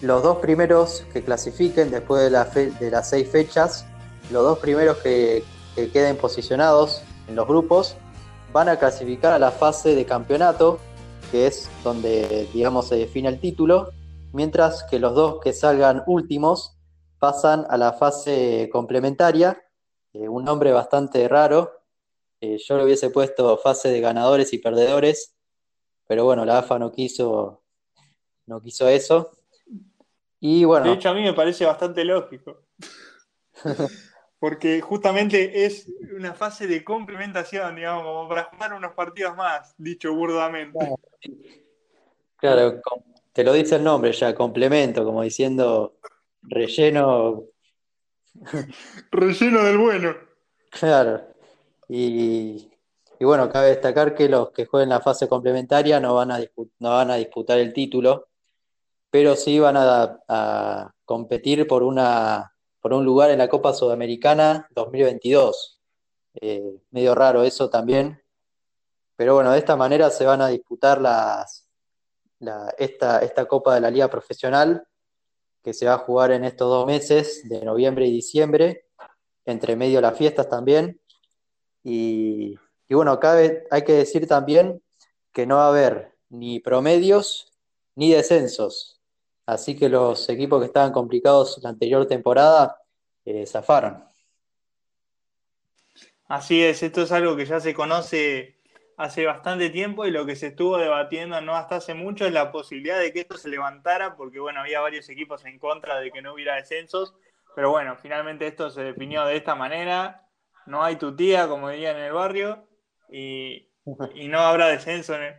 los 0.03 0.23
dos 0.23 0.38
primeros 0.38 1.07
que 1.12 1.23
clasifiquen 1.23 1.91
después 1.91 2.25
de, 2.25 2.91
las 2.91 3.09
seis 3.09 3.29
fechas, 3.31 3.87
los 4.31 4.43
dos 4.43 4.59
primeros 4.59 4.99
que, 4.99 5.45
queden 5.75 6.17
posicionados 6.17 7.03
en 7.29 7.37
los 7.37 7.47
grupos, 7.47 7.97
van 8.53 8.69
a 8.69 8.79
clasificar 8.79 9.33
a 9.33 9.38
la 9.38 9.53
fase 9.53 9.95
de 9.95 10.05
campeonato, 10.05 10.81
que 11.31 11.47
es 11.47 11.71
donde, 11.83 12.49
digamos, 12.53 12.88
se 12.88 12.97
define 12.97 13.29
el 13.29 13.41
título, 13.41 13.91
mientras 14.33 14.83
que 14.85 14.99
los 14.99 15.15
dos 15.15 15.41
que 15.41 15.53
salgan 15.53 16.03
últimos 16.07 16.77
pasan 17.19 17.65
a 17.71 17.77
la 17.77 17.93
fase 17.93 18.69
complementaria, 18.73 19.62
eh, 20.12 20.29
un 20.29 20.45
nombre 20.45 20.73
bastante 20.73 21.27
raro. 21.29 21.71
Eh, 22.41 22.59
yo 22.59 22.77
le 22.77 22.85
hubiese 22.85 23.11
puesto 23.11 23.57
fase 23.57 23.88
de 23.88 24.01
ganadores 24.01 24.53
y 24.53 24.59
perdedores, 24.59 25.37
pero 26.09 26.25
bueno, 26.25 26.45
la 26.45 26.59
AFA 26.59 26.81
no 26.81 26.91
quiso, 26.91 27.62
no 28.47 28.61
quiso 28.61 28.88
eso. 28.88 29.31
Y 30.44 30.64
bueno. 30.64 30.87
De 30.87 30.94
hecho, 30.94 31.09
a 31.09 31.14
mí 31.14 31.22
me 31.22 31.35
parece 31.35 31.64
bastante 31.64 32.05
lógico. 32.05 32.62
Porque 34.40 34.81
justamente 34.81 35.64
es 35.64 35.88
una 36.16 36.35
fase 36.35 36.66
de 36.66 36.83
complementación, 36.83 37.76
digamos, 37.76 38.02
como 38.02 38.28
para 38.28 38.44
jugar 38.44 38.72
unos 38.72 38.92
partidos 38.92 39.37
más, 39.37 39.72
dicho 39.78 40.12
burdamente. 40.12 40.96
Claro, 42.35 42.81
te 43.33 43.44
lo 43.44 43.52
dice 43.52 43.76
el 43.76 43.85
nombre 43.85 44.11
ya, 44.11 44.35
complemento, 44.35 45.05
como 45.05 45.22
diciendo 45.22 45.94
relleno. 46.42 47.44
relleno 49.12 49.62
del 49.62 49.78
bueno. 49.78 50.16
Claro. 50.70 51.22
Y, 51.88 52.68
bueno, 53.20 53.48
cabe 53.48 53.68
destacar 53.68 54.16
que 54.16 54.28
los 54.28 54.50
que 54.50 54.66
jueguen 54.66 54.88
la 54.88 55.00
fase 55.00 55.28
complementaria 55.28 56.00
no 56.00 56.16
van 56.16 56.33
a, 56.33 56.40
no 56.81 56.90
van 56.90 57.12
a 57.12 57.14
disputar 57.14 57.61
el 57.61 57.72
título, 57.72 58.32
pero 59.12 59.37
sí 59.37 59.59
van 59.59 59.77
a, 59.77 60.90
competir 61.05 61.66
por, 61.66 61.83
una, 61.83 62.55
por 62.81 62.94
un 62.94 63.05
lugar 63.05 63.31
en 63.31 63.37
la 63.37 63.48
Copa 63.51 63.75
Sudamericana 63.75 64.66
2022. 64.70 65.79
Eh, 66.40 66.81
medio 66.90 67.14
raro 67.14 67.42
eso 67.42 67.68
también. 67.68 68.22
Pero 69.14 69.35
bueno, 69.35 69.53
de 69.53 69.59
esta 69.59 69.77
manera 69.77 70.09
se 70.09 70.25
van 70.25 70.40
a 70.40 70.48
disputar 70.48 70.98
las, 70.98 71.68
esta, 72.79 73.18
esta 73.18 73.44
Copa 73.44 73.75
de 73.75 73.83
la 73.83 73.90
Liga 73.90 74.09
Profesional 74.09 74.88
que 75.62 75.75
se 75.75 75.85
va 75.85 75.94
a 75.94 75.98
jugar 75.98 76.33
en 76.33 76.46
estos 76.46 76.70
dos 76.70 76.87
meses 76.87 77.46
de 77.51 77.62
noviembre 77.66 78.07
y 78.07 78.12
diciembre, 78.12 78.87
entre 79.44 79.77
medio 79.77 80.01
las 80.01 80.16
fiestas 80.16 80.48
también. 80.48 80.98
Y, 81.85 82.57
bueno, 82.88 83.20
hay 83.70 83.83
que 83.83 83.92
decir 83.92 84.27
también 84.27 84.83
que 85.33 85.44
no 85.44 85.57
va 85.57 85.66
a 85.66 85.68
haber 85.68 86.14
ni 86.31 86.61
promedios 86.61 87.53
ni 87.94 88.11
descensos. 88.11 88.91
Así 89.46 89.76
que 89.76 89.88
los 89.88 90.28
equipos 90.28 90.61
que 90.61 90.66
estaban 90.66 90.92
complicados 90.92 91.59
la 91.62 91.70
anterior 91.70 92.07
temporada 92.07 92.76
eh, 93.24 93.46
zafaron. 93.46 94.05
Así 96.28 96.62
es, 96.62 96.83
esto 96.83 97.02
es 97.02 97.12
algo 97.12 97.37
que 97.37 97.44
ya 97.44 97.61
se 97.61 97.74
conoce 97.74 98.62
hace 98.96 99.26
bastante 99.26 99.70
tiempo 99.70 100.07
y 100.07 100.11
lo 100.11 100.24
que 100.24 100.37
se 100.37 100.48
estuvo 100.48 100.78
debatiendo 100.78 101.40
no 101.40 101.55
hasta 101.57 101.76
hace 101.76 101.94
mucho 101.94 102.24
es 102.24 102.33
la 102.33 102.52
posibilidad 102.52 102.98
de 102.98 103.12
que 103.12 103.20
esto 103.20 103.37
se 103.37 103.48
levantara, 103.48 104.16
porque 104.16 104.38
bueno, 104.38 104.61
había 104.61 104.81
varios 104.81 105.09
equipos 105.09 105.44
en 105.44 105.59
contra 105.59 105.98
de 106.00 106.11
que 106.11 106.22
no 106.22 106.35
hubiera 106.35 106.55
descensos, 106.55 107.14
pero 107.55 107.70
bueno, 107.70 107.96
finalmente 107.96 108.46
esto 108.46 108.70
se 108.70 108.83
definió 108.83 109.24
de 109.24 109.37
esta 109.37 109.55
manera, 109.55 110.26
no 110.66 110.83
hay 110.83 110.96
tu 110.96 111.14
tía, 111.14 111.48
como 111.48 111.68
dirían 111.68 111.96
en 111.96 112.05
el 112.05 112.12
barrio, 112.12 112.66
y, 113.11 113.68
no 114.28 114.38
habrá 114.38 114.68
descenso 114.68 115.14
en 115.16 115.35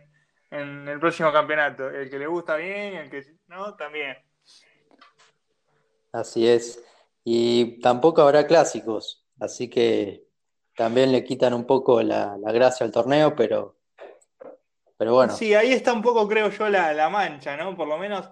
en 0.54 0.88
el 0.88 1.00
próximo 1.00 1.32
campeonato. 1.32 1.90
El 1.90 2.08
que 2.08 2.18
le 2.18 2.26
gusta 2.26 2.56
bien, 2.56 2.94
el 2.94 3.10
que 3.10 3.24
no, 3.48 3.74
también. 3.74 4.16
Así 6.12 6.48
es. 6.48 6.82
Y 7.24 7.80
tampoco 7.80 8.22
habrá 8.22 8.46
clásicos, 8.46 9.26
así 9.40 9.68
que 9.68 10.24
también 10.76 11.10
le 11.10 11.24
quitan 11.24 11.54
un 11.54 11.66
poco 11.66 12.02
la, 12.02 12.36
gracia 12.52 12.86
al 12.86 12.92
torneo, 12.92 13.34
pero, 13.34 13.78
pero 14.96 15.14
bueno. 15.14 15.32
Sí, 15.32 15.54
ahí 15.54 15.72
está 15.72 15.92
un 15.92 16.02
poco, 16.02 16.28
creo 16.28 16.50
yo, 16.50 16.68
la, 16.68 17.08
mancha, 17.08 17.56
¿no? 17.56 17.74
Por 17.76 17.88
lo 17.88 17.98
menos 17.98 18.28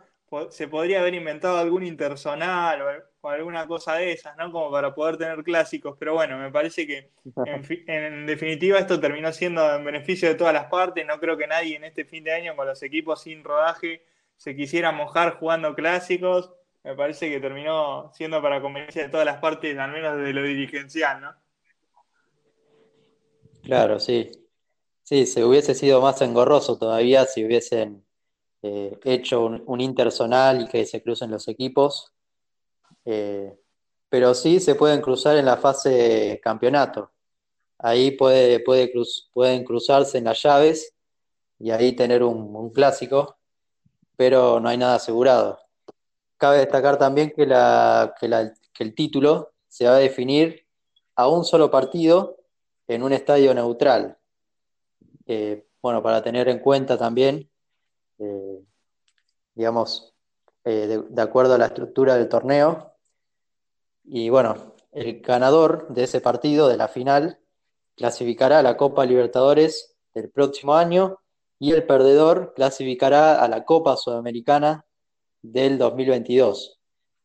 se 0.51 0.69
podría 0.69 1.01
haber 1.01 1.15
inventado 1.15 1.59
algún 1.59 1.85
intersonal 1.85 2.83
o, 3.21 3.29
alguna 3.29 3.67
cosa 3.67 3.95
de 3.95 4.13
esas, 4.13 4.37
¿no? 4.37 4.51
Como 4.51 4.71
para 4.71 4.95
poder 4.95 5.17
tener 5.17 5.43
clásicos, 5.45 5.97
pero 5.99 6.15
bueno, 6.15 6.39
me 6.39 6.51
parece 6.51 6.87
que 6.87 7.11
en, 7.47 7.63
en, 7.87 8.27
definitiva 8.27 8.79
esto 8.79 8.99
terminó 8.99 9.33
siendo 9.33 9.75
en 9.75 9.85
beneficio 9.85 10.29
de 10.29 10.35
todas 10.35 10.53
las 10.53 10.67
partes, 10.67 11.07
no 11.07 11.21
creo 11.21 11.37
que 11.37 11.47
nadie 11.47 11.77
en 11.77 11.85
este 11.85 12.05
fin 12.05 12.25
de 12.25 12.33
año 12.33 12.57
con 12.57 12.67
los 12.67 12.83
equipos 12.83 13.23
sin 13.23 13.45
rodaje 13.45 14.03
se 14.37 14.57
quisiera 14.57 14.91
mojar 14.91 15.37
jugando 15.37 15.75
clásicos, 15.75 16.53
me 16.83 16.97
parece 16.97 17.31
que 17.31 17.39
terminó 17.39 18.11
siendo 18.13 18.43
para 18.43 18.61
conveniencia 18.61 19.05
de 19.05 19.09
todas 19.09 19.27
las 19.27 19.39
partes, 19.39 19.79
al 19.79 19.93
menos 19.93 20.17
desde 20.17 20.33
lo 20.33 20.43
dirigencial, 20.43 21.21
¿no? 21.21 21.35
Claro, 23.63 24.01
sí. 24.01 24.33
Sí, 25.05 25.27
se 25.27 25.45
hubiese 25.45 25.75
sido 25.75 26.01
más 26.01 26.21
engorroso 26.23 26.79
todavía 26.79 27.25
si 27.27 27.45
hubiesen 27.45 28.05
eh, 28.63 28.99
hecho 29.05 29.45
un, 29.45 29.81
intersonal 29.81 30.63
y 30.63 30.69
que 30.69 30.87
se 30.87 31.03
crucen 31.03 31.31
los 31.31 31.49
equipos. 31.49 32.13
Eh, 33.05 33.59
pero 34.09 34.35
sí 34.35 34.61
se 34.61 34.75
pueden 34.75 35.01
cruzar 35.01 35.37
en 35.37 35.47
la 35.47 35.57
fase 35.57 36.41
campeonato. 36.43 37.11
Ahí 37.79 38.13
puede, 38.13 38.61
puede 38.61 38.93
pueden 39.33 39.65
cruzarse 39.65 40.19
en 40.19 40.25
las 40.25 40.43
llaves 40.43 40.95
y 41.59 41.71
ahí 41.71 41.93
tener 41.93 42.23
un, 42.23 42.71
clásico, 42.71 43.37
pero 44.17 44.61
no 44.61 44.69
hay 44.69 44.79
nada 44.79 44.97
asegurado. 44.97 45.59
Cabe 46.37 46.59
destacar 46.59 46.99
también 46.99 47.33
que, 47.35 47.47
la, 47.47 48.15
que 48.21 48.85
el 48.85 48.95
título 48.95 49.53
se 49.69 49.87
va 49.87 49.97
a 49.97 49.99
definir 49.99 50.67
a 51.17 51.29
un 51.29 51.45
solo 51.45 51.71
partido 51.71 52.37
en 52.89 53.03
un 53.03 53.13
estadio 53.13 53.55
neutral. 53.55 54.19
Eh, 55.27 55.67
bueno, 55.81 56.03
para 56.03 56.23
tener 56.23 56.49
en 56.49 56.59
cuenta 56.59 56.99
también, 56.99 57.49
eh, 58.23 58.65
digamos, 59.55 60.15
eh, 60.65 61.03
de, 61.09 61.23
acuerdo 61.23 61.55
a 61.55 61.59
la 61.59 61.67
estructura 61.67 62.15
del 62.15 62.29
torneo. 62.29 62.95
Y 64.05 64.29
bueno, 64.29 64.75
el 64.93 65.21
ganador 65.21 65.89
de 65.89 66.05
ese 66.05 66.21
partido, 66.21 66.69
de 66.69 66.77
la 66.77 66.89
final, 66.89 67.39
clasificará 67.97 68.61
a 68.61 68.63
la 68.63 68.77
Copa 68.77 69.05
Libertadores 69.05 69.97
del 70.15 70.31
próximo 70.31 70.75
año 70.75 71.19
y 71.59 71.73
el 71.73 71.85
perdedor 71.85 72.55
clasificará 72.55 73.43
a 73.43 73.49
la 73.49 73.65
Copa 73.65 73.97
Sudamericana 73.97 74.85
del 75.43 75.79
2022. 75.79 76.79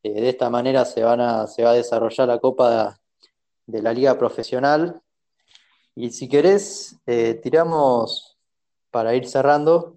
de 0.03 0.29
esta 0.29 0.49
manera 0.49 0.86
se, 0.86 1.03
a, 1.03 1.47
se 1.47 1.63
va 1.63 1.71
a 1.71 1.73
desarrollar 1.73 2.27
la 2.27 2.39
Copa 2.39 2.99
de 3.65 3.81
la 3.81 3.93
Liga 3.93 4.17
Profesional 4.17 5.01
y 5.99 6.12
si 6.12 6.29
querés, 6.29 6.95
eh, 7.07 7.33
tiramos 7.41 8.38
para 8.91 9.15
ir 9.15 9.27
cerrando 9.27 9.96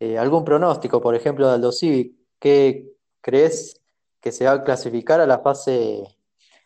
eh, 0.00 0.18
algún 0.18 0.44
pronóstico, 0.44 1.00
por 1.00 1.14
ejemplo, 1.14 1.48
de 1.48 1.54
Aldo 1.54 1.72
Civic. 1.72 2.12
¿Qué 2.38 2.92
crees 3.20 3.80
que 4.20 4.32
se 4.32 4.44
va 4.44 4.52
a 4.52 4.64
clasificar 4.64 5.20
a 5.20 5.26
la 5.26 5.38
fase 5.40 6.04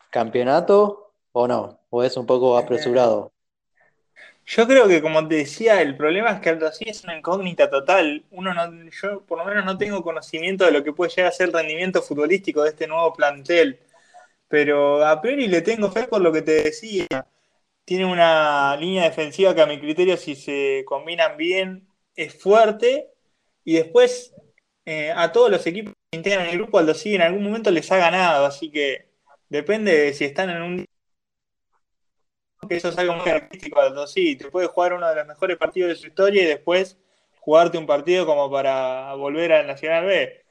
campeonato 0.09 1.13
o 1.31 1.47
no? 1.47 1.79
¿O 1.89 2.03
es 2.03 2.15
un 2.17 2.25
poco 2.25 2.57
apresurado? 2.57 3.31
Yo 4.45 4.67
creo 4.67 4.87
que, 4.87 5.01
como 5.01 5.27
te 5.27 5.35
decía, 5.35 5.81
el 5.81 5.95
problema 5.95 6.31
es 6.31 6.39
que 6.41 6.49
Aldo 6.49 6.71
Civic 6.71 6.93
es 6.93 7.03
una 7.03 7.17
incógnita 7.17 7.69
total. 7.69 8.23
Uno 8.31 8.53
no, 8.53 8.89
yo, 8.89 9.21
por 9.21 9.37
lo 9.37 9.45
menos, 9.45 9.65
no 9.65 9.77
tengo 9.77 10.03
conocimiento 10.03 10.65
de 10.65 10.71
lo 10.71 10.83
que 10.83 10.93
puede 10.93 11.11
llegar 11.11 11.31
a 11.31 11.35
ser 11.35 11.47
el 11.47 11.53
rendimiento 11.53 12.01
futbolístico 12.01 12.63
de 12.63 12.69
este 12.69 12.87
nuevo 12.87 13.13
plantel. 13.13 13.79
Pero 14.47 15.05
a 15.05 15.21
priori 15.21 15.47
le 15.47 15.61
tengo 15.61 15.89
fe 15.89 16.03
por 16.07 16.21
lo 16.21 16.31
que 16.31 16.41
te 16.41 16.63
decía 16.63 17.07
tiene 17.85 18.05
una 18.05 18.75
línea 18.77 19.03
defensiva 19.03 19.53
que 19.53 19.61
a 19.61 19.65
mi 19.65 19.79
criterio, 19.79 20.17
si 20.17 20.35
se 20.35 20.83
combinan 20.85 21.37
bien, 21.37 21.87
es 22.15 22.33
fuerte. 22.41 23.12
Y 23.63 23.75
después 23.75 24.33
eh, 24.85 25.11
a 25.15 25.31
todos 25.31 25.49
los 25.49 25.65
equipos 25.65 25.93
que 26.11 26.17
integran 26.17 26.47
el 26.47 26.57
grupo, 26.57 26.77
Aldo 26.77 26.93
sí 26.93 27.15
en 27.15 27.21
algún 27.21 27.43
momento 27.43 27.71
les 27.71 27.91
ha 27.91 27.97
ganado. 27.97 28.45
Así 28.45 28.71
que 28.71 29.09
depende 29.49 29.95
de 29.95 30.13
si 30.13 30.25
están 30.25 30.49
en 30.49 30.61
un. 30.61 30.85
que 32.67 32.75
eso 32.75 32.89
es 32.89 32.97
algo 32.97 33.15
muy 33.15 33.29
artístico, 33.29 33.79
Aldo 33.79 34.07
sí. 34.07 34.35
Te 34.35 34.49
puede 34.49 34.67
jugar 34.67 34.93
uno 34.93 35.07
de 35.07 35.15
los 35.15 35.27
mejores 35.27 35.57
partidos 35.57 35.89
de 35.89 35.95
su 35.95 36.07
historia 36.07 36.43
y 36.43 36.45
después 36.45 36.97
jugarte 37.39 37.77
un 37.77 37.85
partido 37.85 38.25
como 38.25 38.49
para 38.51 39.13
volver 39.15 39.53
al 39.53 39.67
Nacional 39.67 40.05
B. 40.05 40.43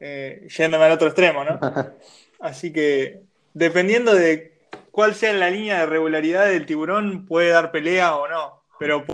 Eh, 0.00 0.46
yéndome 0.56 0.84
al 0.84 0.92
otro 0.92 1.08
extremo, 1.08 1.44
¿no? 1.44 1.58
Así 2.40 2.72
que 2.72 3.22
dependiendo 3.52 4.14
de 4.14 4.58
cuál 4.92 5.14
sea 5.14 5.32
la 5.32 5.50
línea 5.50 5.80
de 5.80 5.86
regularidad 5.86 6.46
del 6.46 6.66
tiburón, 6.66 7.26
puede 7.26 7.50
dar 7.50 7.72
pelea 7.72 8.16
o 8.16 8.28
no. 8.28 8.62
Pero 8.78 9.04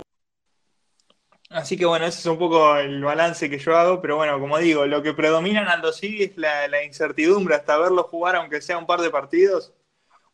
Así 1.54 1.76
que 1.76 1.86
bueno, 1.86 2.04
ese 2.04 2.18
es 2.18 2.26
un 2.26 2.36
poco 2.36 2.76
el 2.76 3.04
balance 3.04 3.48
que 3.48 3.58
yo 3.60 3.76
hago, 3.76 4.00
pero 4.00 4.16
bueno, 4.16 4.40
como 4.40 4.58
digo, 4.58 4.86
lo 4.86 5.04
que 5.04 5.14
predomina 5.14 5.62
en 5.62 5.68
Aldo 5.68 5.92
Civi 5.92 6.24
es 6.24 6.36
la, 6.36 6.82
incertidumbre 6.82 7.54
hasta 7.54 7.78
verlo 7.78 8.02
jugar, 8.02 8.34
aunque 8.34 8.60
sea 8.60 8.76
un 8.76 8.86
par 8.86 9.00
de 9.00 9.10
partidos, 9.10 9.72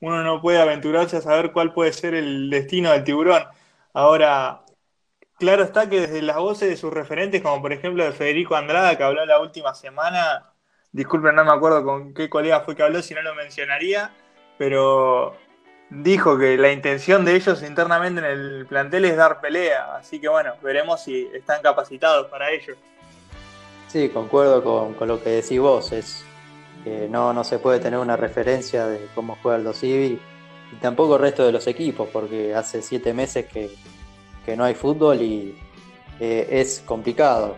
uno 0.00 0.22
no 0.22 0.40
puede 0.40 0.62
aventurarse 0.62 1.18
a 1.18 1.20
saber 1.20 1.52
cuál 1.52 1.74
puede 1.74 1.92
ser 1.92 2.14
el 2.14 2.48
destino 2.48 2.90
del 2.90 3.04
tiburón. 3.04 3.44
Ahora, 3.92 4.64
claro 5.38 5.62
está 5.62 5.90
que 5.90 6.00
desde 6.00 6.22
las 6.22 6.38
voces 6.38 6.70
de 6.70 6.76
sus 6.78 6.90
referentes, 6.90 7.42
como 7.42 7.60
por 7.60 7.74
ejemplo 7.74 8.02
de 8.02 8.12
Federico 8.12 8.56
Andrada, 8.56 8.96
que 8.96 9.04
habló 9.04 9.26
la 9.26 9.40
última 9.40 9.74
semana, 9.74 10.54
disculpen, 10.90 11.34
no 11.34 11.44
me 11.44 11.52
acuerdo 11.52 11.84
con 11.84 12.14
qué 12.14 12.30
colega 12.30 12.62
fue 12.62 12.74
que 12.76 12.82
habló, 12.82 13.02
si 13.02 13.12
no 13.12 13.20
lo 13.20 13.34
mencionaría, 13.34 14.10
pero 14.56 15.36
dijo 15.90 16.38
que 16.38 16.56
la 16.56 16.72
intención 16.72 17.24
de 17.24 17.34
ellos 17.34 17.62
internamente 17.62 18.20
en 18.20 18.26
el 18.26 18.66
plantel 18.66 19.04
es 19.04 19.16
dar 19.16 19.40
pelea, 19.40 19.96
así 19.96 20.20
que 20.20 20.28
bueno, 20.28 20.54
veremos 20.62 21.02
si 21.02 21.28
están 21.34 21.60
capacitados 21.62 22.28
para 22.28 22.50
ello. 22.50 22.74
Sí, 23.88 24.08
concuerdo 24.08 24.62
con, 24.96 25.08
lo 25.08 25.22
que 25.22 25.30
decís 25.30 25.58
vos, 25.58 25.90
es 25.90 26.24
que 26.84 27.08
no, 27.08 27.32
no 27.32 27.42
se 27.42 27.58
puede 27.58 27.80
tener 27.80 27.98
una 27.98 28.16
referencia 28.16 28.86
de 28.86 29.08
cómo 29.14 29.36
juega 29.42 29.58
el 29.58 29.64
Dosivi 29.64 30.20
y 30.72 30.76
tampoco 30.76 31.16
el 31.16 31.22
resto 31.22 31.44
de 31.44 31.52
los 31.52 31.66
equipos, 31.66 32.08
porque 32.12 32.54
hace 32.54 32.82
siete 32.82 33.12
meses 33.12 33.46
que, 33.46 33.70
no 34.56 34.64
hay 34.64 34.74
fútbol 34.74 35.22
y 35.22 35.56
eh, 36.18 36.48
es 36.50 36.82
complicado. 36.84 37.56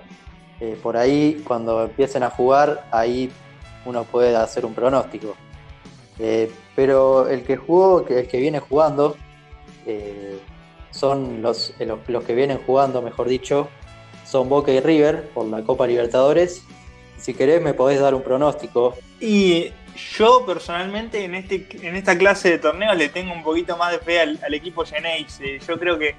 Eh, 0.61 0.79
por 0.83 0.99
ahí, 0.99 1.43
cuando 1.43 1.85
empiecen 1.85 2.23
a 2.23 2.29
jugar, 2.29 2.87
ahí 2.91 3.33
uno 3.87 4.05
puede 4.05 4.37
hacer 4.37 4.67
un 4.67 4.75
pronóstico. 4.75 5.35
Eh, 6.19 6.51
pero 6.77 7.29
el 7.29 7.43
que 7.43 7.57
jugó, 7.57 8.07
el 8.07 8.29
que 8.29 8.39
viene 8.39 8.61
jugando, 8.61 9.17
eh, 9.87 10.39
son 10.91 11.37
eh, 11.37 11.39
los, 11.41 11.75
los, 12.07 12.25
que 12.25 12.35
vienen 12.35 12.59
jugando, 12.65 13.03
mejor 13.03 13.29
dicho, 13.29 13.69
son 14.25 14.49
Boca 14.49 14.73
y 14.73 14.81
River 14.81 15.29
por 15.31 15.47
la 15.47 15.63
Copa 15.63 15.87
Libertadores. 15.87 16.65
si 17.19 17.35
querés 17.35 17.63
me 17.63 17.75
podés 17.75 18.01
dar 18.01 18.15
un 18.15 18.23
pronóstico. 18.23 18.97
Y 19.21 19.71
yo 20.17 20.45
personalmente 20.47 21.25
en, 21.25 21.35
este, 21.35 21.67
en 21.83 21.97
esta 21.97 22.17
clase 22.17 22.51
de 22.51 22.59
torneo 22.59 22.95
le 22.95 23.09
tengo 23.09 23.33
un 23.33 23.43
poquito 23.43 23.77
más 23.77 23.93
de 23.93 23.99
fe 23.99 24.21
al, 24.21 24.55
equipo 24.55 24.85
Geneise. 24.85 25.59
Yo 25.67 25.79
creo 25.79 25.99
que 25.99 26.17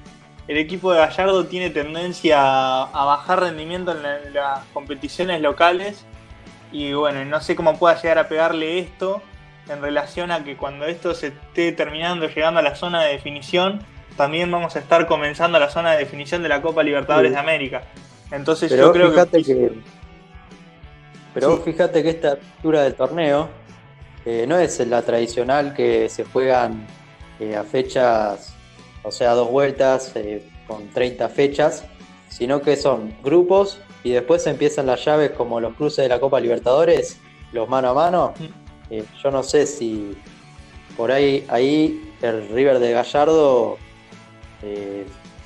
el 0.47 0.57
equipo 0.57 0.91
de 0.91 0.99
Gallardo 0.99 1.45
tiene 1.45 1.69
tendencia 1.69 2.83
a, 2.83 3.05
bajar 3.05 3.41
rendimiento 3.41 3.91
en, 3.91 4.33
las 4.33 4.63
competiciones 4.73 5.41
locales 5.41 6.05
y 6.71 6.93
bueno, 6.93 7.23
no 7.25 7.39
sé 7.41 7.55
cómo 7.55 7.77
pueda 7.77 8.01
llegar 8.01 8.17
a 8.17 8.27
pegarle 8.27 8.79
esto 8.79 9.21
en 9.69 9.81
relación 9.81 10.31
a 10.31 10.43
que 10.43 10.57
cuando 10.57 10.85
esto 10.85 11.13
se 11.13 11.27
esté 11.27 11.71
terminando, 11.71 12.27
llegando 12.27 12.59
a 12.59 12.63
la 12.63 12.75
zona 12.75 13.03
de 13.03 13.13
definición, 13.13 13.79
también 14.17 14.51
vamos 14.51 14.75
a 14.75 14.79
estar 14.79 15.07
comenzando 15.07 15.59
la 15.59 15.69
zona 15.69 15.91
de 15.91 15.99
definición 15.99 16.43
de 16.43 16.49
la 16.49 16.61
Copa 16.61 16.83
Libertadores 16.83 17.31
de 17.31 17.37
América. 17.37 17.83
Entonces 18.31 18.71
yo 18.71 18.91
creo 18.91 19.13
que... 19.13 19.73
Pero 21.33 21.57
fíjate 21.57 22.03
que 22.03 22.09
esta 22.09 22.31
altura 22.31 22.83
del 22.83 22.93
torneo 22.93 23.49
eh, 24.25 24.45
no 24.47 24.57
es 24.57 24.79
la 24.87 25.01
tradicional 25.01 25.73
que 25.73 26.07
se 26.09 26.25
juegan 26.25 26.85
eh, 27.39 27.55
a 27.55 27.63
fechas, 27.63 28.53
o 29.01 29.11
sea, 29.11 29.31
dos 29.31 29.49
vueltas 29.49 30.11
eh, 30.15 30.47
con 30.67 30.89
30 30.89 31.27
fechas, 31.29 31.85
sino 32.29 32.61
que 32.61 32.75
son 32.75 33.15
grupos 33.23 33.79
y 34.03 34.11
después 34.11 34.45
empiezan 34.45 34.85
las 34.85 35.03
llaves 35.03 35.31
como 35.31 35.59
los 35.59 35.73
cruces 35.73 36.03
de 36.03 36.09
la 36.09 36.19
Copa 36.19 36.39
Libertadores, 36.39 37.19
los 37.51 37.67
mano 37.67 37.89
a 37.89 37.93
mano. 37.93 38.33
Mm. 38.39 38.62
Yo 39.21 39.31
no 39.31 39.43
sé 39.43 39.65
si 39.65 40.15
por 40.95 41.11
ahí, 41.11 41.45
ahí 41.49 42.13
el 42.21 42.47
River 42.49 42.79
de 42.79 42.91
Gallardo 42.91 43.77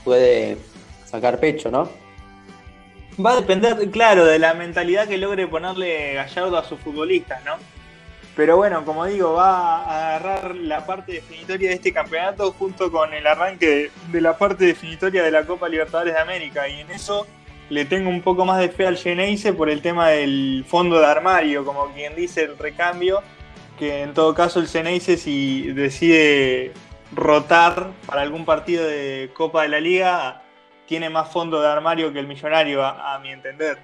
puede 0.04 0.58
sacar 1.06 1.40
pecho, 1.40 1.72
¿no? 1.72 1.90
Va 3.24 3.32
a 3.32 3.36
depender, 3.38 3.90
claro, 3.90 4.26
de 4.26 4.38
la 4.38 4.54
mentalidad 4.54 5.08
que 5.08 5.18
logre 5.18 5.48
ponerle 5.48 6.14
Gallardo 6.14 6.58
a 6.58 6.64
sus 6.64 6.80
futbolistas, 6.80 7.44
¿no? 7.46 7.56
Pero 8.36 8.56
bueno, 8.56 8.86
como 8.86 9.06
digo, 9.06 9.34
va 9.34 9.78
a 9.78 10.18
agarrar 10.18 10.56
la 10.56 10.86
parte 10.86 11.14
definitoria 11.14 11.70
de 11.70 11.76
este 11.76 11.92
campeonato 11.92 12.52
junto 12.52 12.92
con 12.92 13.12
el 13.12 13.26
arranque 13.26 13.90
de 14.12 14.22
la 14.22 14.38
parte 14.38 14.66
definitoria 14.66 15.24
de 15.24 15.32
la 15.32 15.44
Copa 15.48 15.68
Libertadores 15.68 16.14
de 16.14 16.20
América. 16.20 16.70
Y 16.70 16.82
en 16.82 16.92
eso 16.92 17.26
le 17.70 17.86
tengo 17.86 18.12
un 18.12 18.22
poco 18.22 18.46
más 18.46 18.60
de 18.60 18.70
fe 18.70 18.86
al 18.86 18.98
Geneise 18.98 19.54
por 19.54 19.72
el 19.72 19.82
tema 19.82 20.10
del 20.10 20.64
fondo 20.68 21.00
de 21.00 21.08
armario, 21.08 21.66
como 21.66 21.92
quien 21.96 22.16
dice, 22.16 22.44
el 22.44 22.60
recambio. 22.60 23.24
Que 23.78 24.02
en 24.02 24.14
todo 24.14 24.34
caso 24.34 24.60
el 24.60 24.68
Geneise 24.68 25.18
si 25.18 25.72
decide 25.74 26.74
rotar 27.12 27.92
para 28.06 28.22
algún 28.22 28.46
partido 28.46 28.86
de 28.86 29.32
Copa 29.34 29.64
de 29.64 29.70
la 29.70 29.80
Liga, 29.80 30.42
tiene 30.88 31.10
más 31.10 31.30
fondo 31.30 31.62
de 31.62 31.68
armario 31.68 32.12
que 32.12 32.20
el 32.20 32.28
millonario, 32.28 32.84
a, 32.84 33.20
mi 33.20 33.30
entender. 33.30 33.78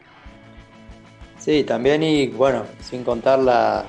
Sí, 1.38 1.64
también 1.64 2.02
y 2.02 2.28
bueno, 2.28 2.64
sin 2.82 3.04
contar 3.04 3.40
la, 3.40 3.86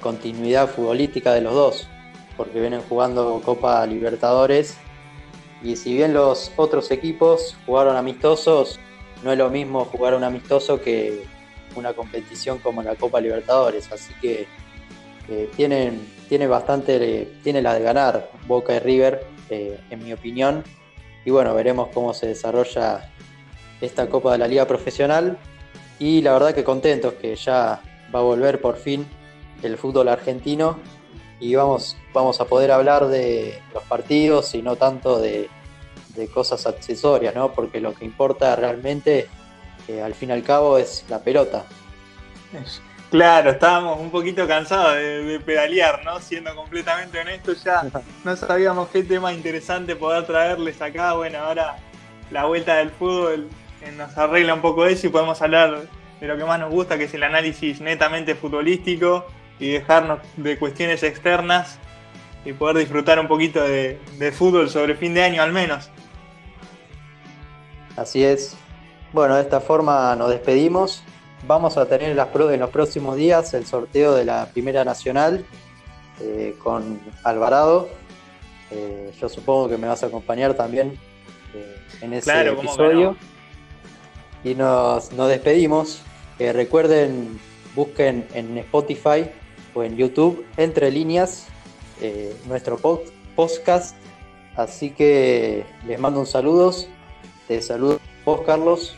continuidad 0.00 0.68
futbolística 0.68 1.32
de 1.32 1.40
los 1.40 1.54
dos, 1.54 1.88
porque 2.36 2.60
vienen 2.60 2.82
jugando 2.88 3.40
Copa 3.44 3.84
Libertadores 3.86 4.76
y 5.62 5.76
si 5.76 5.94
bien 5.94 6.12
los 6.12 6.52
otros 6.56 6.90
equipos 6.90 7.56
jugaron 7.64 7.96
amistosos, 7.96 8.80
no 9.22 9.32
es 9.32 9.38
lo 9.38 9.50
mismo 9.50 9.84
jugar 9.84 10.14
un 10.14 10.24
amistoso 10.24 10.80
que 10.80 11.22
una 11.74 11.94
competición 11.94 12.58
como 12.58 12.82
la 12.82 12.96
Copa 12.96 13.20
Libertadores, 13.20 13.90
así 13.92 14.12
que 14.20 14.46
tienen, 15.56 16.06
tiene 16.28 16.46
bastante, 16.46 17.32
tiene 17.42 17.62
la 17.62 17.74
de 17.74 17.82
ganar 17.82 18.30
Boca 18.46 18.74
y 18.74 18.78
River, 18.78 19.26
eh, 19.50 19.78
en 19.90 20.04
mi 20.04 20.12
opinión, 20.12 20.64
y 21.24 21.30
bueno, 21.30 21.54
veremos 21.54 21.88
cómo 21.94 22.14
se 22.14 22.26
desarrolla 22.26 23.10
esta 23.80 24.08
Copa 24.08 24.32
de 24.32 24.38
la 24.38 24.48
Liga 24.48 24.66
Profesional. 24.66 25.38
Y 25.98 26.20
la 26.22 26.32
verdad 26.32 26.54
que 26.54 26.64
contentos 26.64 27.14
que 27.14 27.36
ya 27.36 27.80
va 28.14 28.18
a 28.18 28.22
volver 28.22 28.60
por 28.60 28.76
fin 28.76 29.06
el 29.62 29.78
fútbol 29.78 30.08
argentino 30.08 30.78
y 31.38 31.54
vamos, 31.54 31.96
vamos 32.12 32.40
a 32.40 32.44
poder 32.46 32.72
hablar 32.72 33.08
de 33.08 33.60
los 33.74 33.82
partidos 33.84 34.54
y 34.54 34.62
no 34.62 34.76
tanto 34.76 35.20
de, 35.20 35.48
cosas 36.34 36.66
accesorias, 36.66 37.34
¿no? 37.34 37.52
Porque 37.52 37.80
lo 37.80 37.94
que 37.94 38.04
importa 38.04 38.54
realmente, 38.54 39.28
eh, 39.88 40.02
al 40.02 40.14
fin 40.14 40.28
y 40.28 40.32
al 40.32 40.42
cabo, 40.42 40.78
es 40.78 41.04
la 41.08 41.20
pelota. 41.20 41.64
Claro, 43.12 43.50
estábamos 43.50 44.00
un 44.00 44.10
poquito 44.10 44.48
cansados 44.48 44.94
de, 44.94 45.38
pedalear, 45.44 46.02
¿no? 46.02 46.18
Siendo 46.18 46.56
completamente 46.56 47.20
honestos, 47.20 47.62
ya 47.62 47.84
no 48.24 48.36
sabíamos 48.36 48.88
qué 48.88 49.02
tema 49.02 49.34
interesante 49.34 49.94
poder 49.96 50.24
traerles 50.24 50.80
acá. 50.80 51.12
Bueno, 51.12 51.40
ahora 51.40 51.76
la 52.30 52.46
vuelta 52.46 52.76
del 52.76 52.88
fútbol 52.88 53.50
eh, 53.82 53.92
nos 53.98 54.16
arregla 54.16 54.54
un 54.54 54.62
poco 54.62 54.86
eso 54.86 55.08
y 55.08 55.10
podemos 55.10 55.42
hablar 55.42 55.82
de 56.22 56.26
lo 56.26 56.38
que 56.38 56.44
más 56.46 56.58
nos 56.58 56.70
gusta, 56.72 56.96
que 56.96 57.04
es 57.04 57.12
el 57.12 57.22
análisis 57.24 57.82
netamente 57.82 58.34
futbolístico 58.34 59.26
y 59.60 59.72
dejarnos 59.72 60.20
de 60.38 60.58
cuestiones 60.58 61.02
externas 61.02 61.78
y 62.46 62.54
poder 62.54 62.78
disfrutar 62.78 63.20
un 63.20 63.28
poquito 63.28 63.62
de, 63.62 64.00
de 64.18 64.32
fútbol 64.32 64.70
sobre 64.70 64.94
fin 64.94 65.12
de 65.12 65.22
año 65.22 65.42
al 65.42 65.52
menos. 65.52 65.90
Así 67.94 68.24
es. 68.24 68.56
Bueno, 69.12 69.36
de 69.36 69.42
esta 69.42 69.60
forma 69.60 70.16
nos 70.16 70.30
despedimos 70.30 71.04
vamos 71.46 71.76
a 71.76 71.86
tener 71.86 72.10
en, 72.10 72.60
los 72.60 72.70
próximos 72.70 73.16
días 73.16 73.54
el 73.54 73.66
sorteo 73.66 74.14
de 74.14 74.24
la 74.24 74.46
Primera 74.46 74.84
Nacional 74.84 75.44
eh, 76.20 76.54
con 76.62 77.00
Alvarado. 77.24 77.88
Eh, 78.70 79.12
yo 79.20 79.28
supongo 79.28 79.68
que 79.68 79.76
me 79.76 79.86
vas 79.86 80.02
a 80.02 80.06
acompañar 80.06 80.54
también 80.54 80.98
eh, 81.54 81.76
en 82.00 82.12
ese 82.14 82.48
episodio. 82.48 83.16
Y 84.44 84.54
nos, 84.54 85.10
despedimos. 85.10 86.02
recuerden, 86.38 87.38
busquen 87.76 88.26
en 88.34 88.58
Spotify 88.58 89.30
o 89.74 89.82
en 89.82 89.96
YouTube, 89.96 90.44
entre 90.56 90.90
líneas, 90.90 91.46
nuestro 92.46 92.76
podcast. 93.36 93.96
Así 94.56 94.90
que 94.90 95.64
les 95.86 95.98
mando 96.00 96.20
un 96.20 96.26
saludos. 96.26 96.88
Te 97.46 97.62
saludo 97.62 98.00
vos, 98.24 98.40
Carlos. 98.44 98.96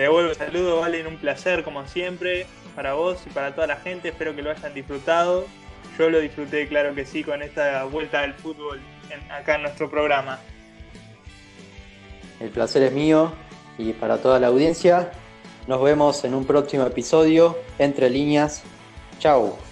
Te 0.00 0.04
devuelvo 0.04 0.30
el 0.30 0.36
saludo, 0.36 0.80
Valen, 0.80 1.06
un 1.06 1.18
placer 1.18 1.62
como 1.62 1.86
siempre 1.86 2.46
para 2.74 2.94
vos 2.94 3.18
y 3.26 3.28
para 3.28 3.54
toda 3.54 3.66
la 3.66 3.76
gente. 3.76 4.08
Espero 4.08 4.34
que 4.34 4.40
lo 4.40 4.50
hayan 4.50 4.72
disfrutado. 4.72 5.44
Yo 5.98 6.08
lo 6.08 6.20
disfruté, 6.20 6.66
claro 6.68 6.94
que 6.94 7.04
sí, 7.04 7.22
con 7.22 7.42
esta 7.42 7.84
vuelta 7.84 8.22
del 8.22 8.32
fútbol 8.32 8.80
acá 9.30 9.56
en 9.56 9.62
nuestro 9.64 9.90
programa. 9.90 10.38
El 12.40 12.48
placer 12.48 12.84
es 12.84 12.92
mío 12.92 13.34
y 13.76 13.92
para 13.92 14.16
toda 14.16 14.40
la 14.40 14.46
audiencia. 14.46 15.10
Nos 15.66 15.82
vemos 15.82 16.24
en 16.24 16.32
un 16.32 16.46
próximo 16.46 16.86
episodio, 16.86 17.58
Entre 17.78 18.08
líneas. 18.08 18.62
Chao. 19.18 19.69